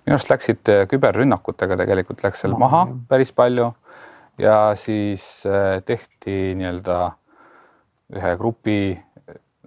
[0.06, 3.70] minu arust läksid äh, küberrünnakutega, tegelikult läks seal maha päris palju
[4.42, 6.98] ja siis äh, tehti nii-öelda
[8.18, 8.80] ühe grupi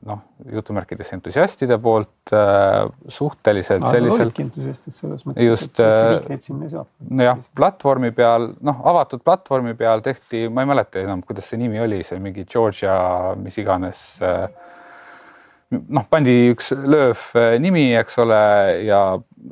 [0.04, 0.18] noh,
[0.52, 2.28] jutumärkides entusiastide poolt
[3.08, 4.32] suhteliselt no, sellisel.
[4.42, 5.46] entusiastid selles mõttes.
[5.46, 5.80] just.
[7.08, 11.80] nojah, platvormi peal, noh, avatud platvormi peal tehti, ma ei mäleta enam, kuidas see nimi
[11.80, 12.98] oli, see mingi Georgia,
[13.40, 14.44] mis iganes äh,
[15.88, 18.38] noh, pandi üks lööv äh, nimi, eks ole,
[18.86, 19.00] ja,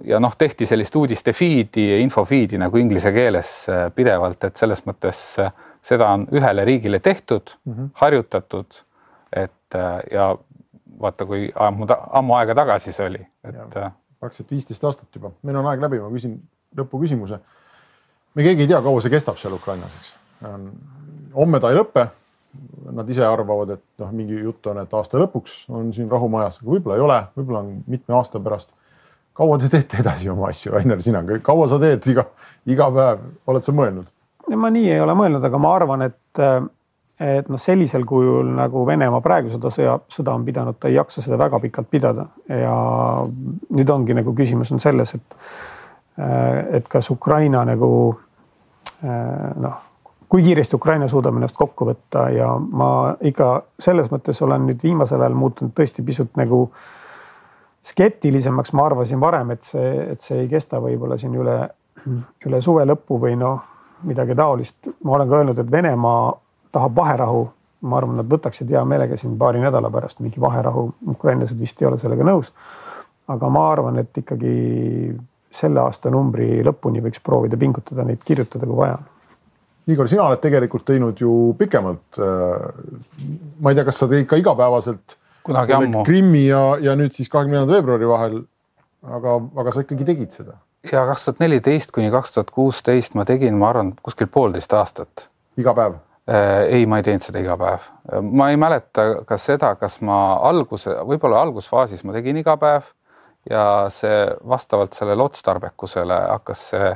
[0.08, 4.84] ja noh, tehti sellist uudiste feed'i, info feed'i nagu inglise keeles äh, pidevalt, et selles
[4.88, 5.52] mõttes äh,
[5.82, 7.90] seda on ühele riigile tehtud mm, -hmm.
[8.02, 8.82] harjutatud.
[9.32, 9.74] et
[10.12, 10.36] ja
[11.00, 13.76] vaata, kui ammu, ammu aega tagasi see oli, et.
[14.20, 16.34] praktiliselt viisteist aastat juba, meil on aeg läbi, ma küsin
[16.76, 17.38] lõpuküsimuse.
[18.34, 20.12] me keegi ei tea, kaua see kestab seal Ukrainas, eks.
[21.34, 22.06] homme ta ei lõpe
[22.92, 26.74] nad ise arvavad, et noh, mingi jutt on, et aasta lõpuks on siin rahumajas, aga
[26.74, 28.74] võib-olla ei ole, võib-olla on mitme aasta pärast.
[29.32, 32.26] kaua te teete edasi oma asju, Rainer, sina, kaua sa teed iga,
[32.68, 34.10] iga päev, oled sa mõelnud?
[34.58, 36.42] ma nii ei ole mõelnud, aga ma arvan, et,
[37.22, 41.24] et noh, sellisel kujul nagu Venemaa praegu seda sõja, sõda on pidanud, ta ei jaksa
[41.24, 42.74] seda väga pikalt pidada ja
[43.70, 45.38] nüüd ongi nagu küsimus on selles, et,
[46.76, 47.92] et kas Ukraina nagu
[49.02, 49.80] noh
[50.32, 52.86] kui kiiresti Ukraina suudab ennast kokku võtta ja ma
[53.20, 53.48] ikka
[53.84, 56.62] selles mõttes olen nüüd viimasel ajal muutunud tõesti pisut nagu
[57.84, 61.58] skeptilisemaks, ma arvasin varem, et see, et see ei kesta võib-olla siin üle,
[62.48, 63.60] üle suve lõppu või noh,
[64.08, 64.88] midagi taolist.
[65.04, 66.24] ma olen ka öelnud, et Venemaa
[66.72, 67.44] tahab vaherahu.
[67.82, 71.92] ma arvan, nad võtaksid hea meelega siin paari nädala pärast mingi vaherahu, ukrainlased vist ei
[71.92, 72.54] ole sellega nõus.
[73.28, 74.58] aga ma arvan, et ikkagi
[75.50, 79.11] selle aastanumbri lõpuni võiks proovida pingutada, neid kirjutada, kui vaja on
[79.90, 82.18] Igor, sina oled tegelikult teinud ju pikemalt.
[82.22, 82.66] Äh,
[83.60, 85.16] ma ei tea, kas sa teed ka igapäevaselt.
[85.42, 86.04] kunagi ammu.
[86.06, 88.36] Krimmi ja, ja nüüd siis kahekümne neljanda veebruari vahel.
[89.02, 90.60] aga, aga sa ikkagi tegid seda.
[90.92, 95.28] ja kaks tuhat neliteist kuni kaks tuhat kuusteist ma tegin, ma arvan, kuskil poolteist aastat.
[95.58, 95.98] iga päev?
[96.30, 97.88] Äh, ei, ma ei teinud seda iga päev.
[98.22, 102.86] ma ei mäleta ka seda, kas ma alguse, võib-olla algusfaasis ma tegin iga päev
[103.50, 106.92] ja see vastavalt sellele otstarbekusele hakkas see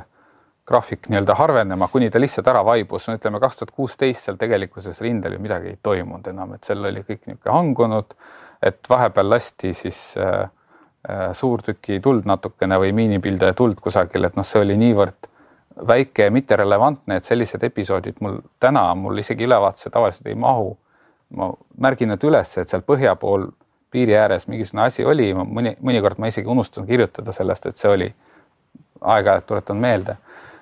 [0.67, 4.99] graafik nii-öelda harvenema, kuni ta lihtsalt ära vaibus, no ütleme kaks tuhat kuusteist seal tegelikkuses
[5.01, 8.17] rindel ju midagi ei toimunud enam, et seal oli kõik niisugune hangunud,
[8.67, 10.49] et vahepeal lasti siis äh,
[11.07, 15.31] äh, suurtüki tuld natukene või miinipilde tuld kusagil, et noh, see oli niivõrd
[15.87, 20.77] väike ja mitterelevantne, et sellised episoodid mul täna, mul isegi ülevaatesse tavaliselt ei mahu.
[21.35, 21.49] ma
[21.83, 23.49] märgin need üles, et seal põhja pool
[23.91, 28.13] piiri ääres mingisugune asi oli, mõni, mõnikord ma isegi unustan kirjutada sellest, et see oli.
[29.01, 30.15] aeg-ajalt tuletan meelde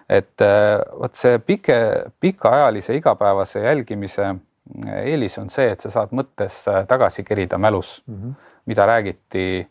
[0.09, 1.77] et äh, vot see pike,
[2.19, 8.03] pikaajalise igapäevase jälgimise äh, eelis on see, et sa saad mõttes äh, tagasi kerida mälus
[8.07, 8.51] mm, -hmm.
[8.65, 9.67] mida räägiti,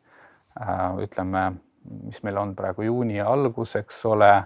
[1.03, 1.53] ütleme,
[2.03, 4.45] mis meil on praegu juuni algus, eks ole,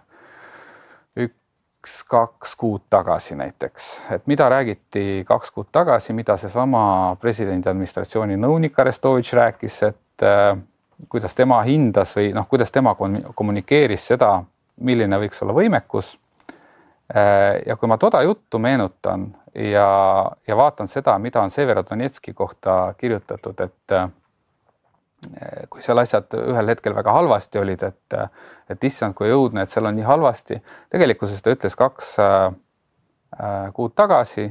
[1.16, 8.80] üks-kaks kuud tagasi näiteks, et mida räägiti kaks kuud tagasi, mida seesama presidendi administratsiooni nõunik
[8.80, 10.24] Arestovitš rääkis, et
[11.09, 12.95] kuidas tema hindas või noh, kuidas tema
[13.34, 14.43] kommunikeeris seda
[14.80, 16.14] milline võiks olla võimekus.
[17.08, 19.88] Äh, ja kui ma toda juttu meenutan ja,
[20.46, 23.98] ja vaatan seda, mida on Severodonetski kohta kirjutatud, et
[25.68, 28.16] kui seal asjad ühel hetkel väga halvasti olid, et,
[28.70, 30.60] et issand, kui õudne, et seal on nii halvasti.
[30.94, 32.52] tegelikkuses ta ütles kaks äh,
[33.74, 34.46] kuud tagasi,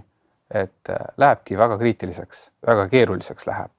[0.51, 3.71] et lähebki väga kriitiliseks, väga keeruliseks läheb.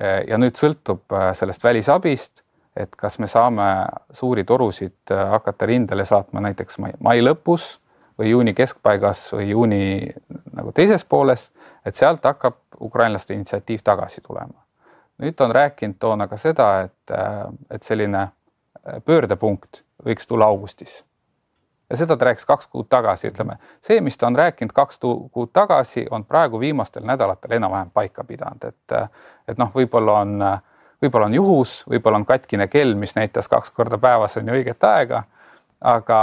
[0.00, 2.44] ja nüüd sõltub sellest välisabist,
[2.76, 7.78] et kas me saame suuri torusid hakata rindele saatma näiteks mai, mai lõpus
[8.18, 9.84] või juuni keskpaigas või juuni
[10.52, 11.50] nagu teises pooles,
[11.86, 14.64] et sealt hakkab ukrainlaste initsiatiiv tagasi tulema.
[15.20, 17.12] nüüd on rääkinud toona ka seda, et,
[17.70, 18.28] et selline
[19.04, 21.04] pöördepunkt võiks tulla augustis.
[21.90, 24.98] ja seda ta rääkis kaks kuud tagasi, ütleme, see, mis ta on rääkinud kaks
[25.32, 29.10] kuud tagasi, on praegu viimastel nädalatel enam-vähem paika pidanud, et,
[29.48, 30.36] et noh, võib-olla on,
[31.02, 34.84] võib-olla on juhus, võib-olla on katkine kell, mis näitas kaks korda päevas on ju õiget
[34.84, 35.22] aega,
[35.80, 36.20] aga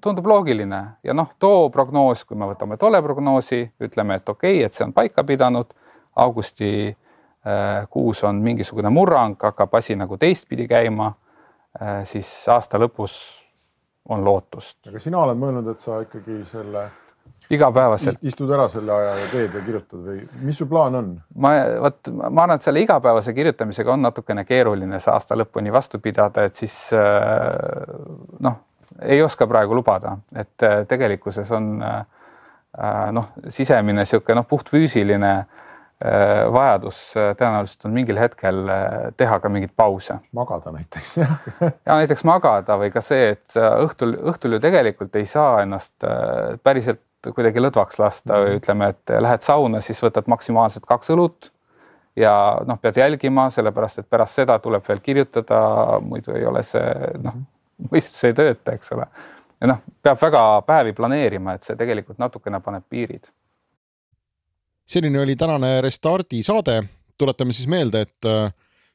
[0.00, 4.66] tundub loogiline ja noh, too prognoos, kui me võtame tolle prognoosi, ütleme, et okei okay,,
[4.66, 5.72] et see on paika pidanud,
[6.18, 13.18] augusti äh, kuus on mingisugune murrang, hakkab asi nagu teistpidi käima äh,, siis aasta lõpus
[14.08, 14.80] on lootust.
[14.88, 16.88] aga sina oled mõelnud, et sa ikkagi selle
[17.50, 21.10] igapäevaselt istud ära selle aja ja teed ja kirjutad või mis su plaan on?
[21.40, 21.52] ma
[21.84, 26.44] vot, ma arvan, et selle igapäevase kirjutamisega on natukene keeruline see aasta lõpuni vastu pidada,
[26.48, 27.94] et siis äh,
[28.44, 28.64] noh
[28.98, 32.02] ei oska praegu lubada, et äh, tegelikkuses on äh,
[33.14, 35.32] noh, sisemine niisugune noh, puhtfüüsiline
[36.54, 36.98] vajadus
[37.34, 38.68] tõenäoliselt on mingil hetkel
[39.18, 40.14] teha ka mingeid pause.
[40.30, 41.32] magada näiteks jah
[41.88, 46.06] ja näiteks magada või ka see, et õhtul, õhtul ju tegelikult ei saa ennast
[46.62, 48.62] päriselt kuidagi lõdvaks lasta või mhm.
[48.62, 51.52] ütleme, et lähed sauna, siis võtad maksimaalselt kaks õlut
[52.18, 52.32] ja
[52.66, 55.60] noh, pead jälgima, sellepärast et pärast seda tuleb veel kirjutada,
[56.02, 57.38] muidu ei ole see noh
[57.90, 59.06] mõistus ei tööta, eks ole.
[59.60, 63.30] ja noh, peab väga päevi planeerima, et see tegelikult natukene paneb piirid.
[64.86, 66.82] selline oli tänane Restardi saade.
[67.18, 68.52] tuletame siis meelde, et äh,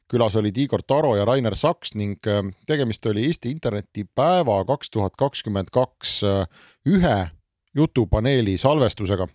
[0.08, 5.16] külas olid Igor Taro ja Rainer Saks ning äh, tegemist oli Eesti internetipäeva kaks tuhat
[5.18, 6.48] kakskümmend kaks äh,
[6.86, 7.30] ühe
[7.76, 9.28] jutupaneeli salvestusega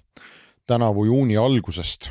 [0.67, 2.11] tänavu juuni algusest.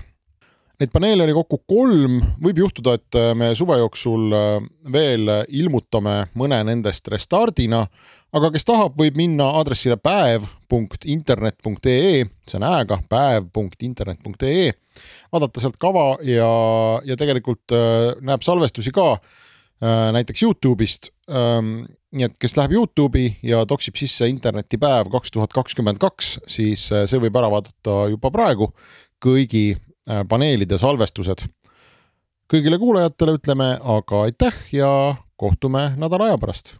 [0.78, 4.62] Neid paneele oli kokku kolm, võib juhtuda, et me suve jooksul äh,
[4.94, 7.88] veel ilmutame mõne nendest restardina,
[8.36, 14.72] aga kes tahab, võib minna aadressile päev.internet.ee, see on ä-ga, päev.internet.ee,
[15.34, 16.50] vaadata sealt kava ja,
[17.08, 19.18] ja tegelikult äh, näeb salvestusi ka
[19.82, 21.12] näiteks Youtube'ist.
[21.30, 26.88] Ähm, nii et kes läheb Youtube'i ja toksib sisse internetipäev kaks tuhat kakskümmend kaks, siis
[26.90, 28.72] see võib ära vaadata juba praegu
[29.22, 29.76] kõigi
[30.08, 31.44] Äh, paneelide salvestused.
[32.48, 34.90] kõigile kuulajatele ütleme aga aitäh ja
[35.36, 36.78] kohtume nädala aja pärast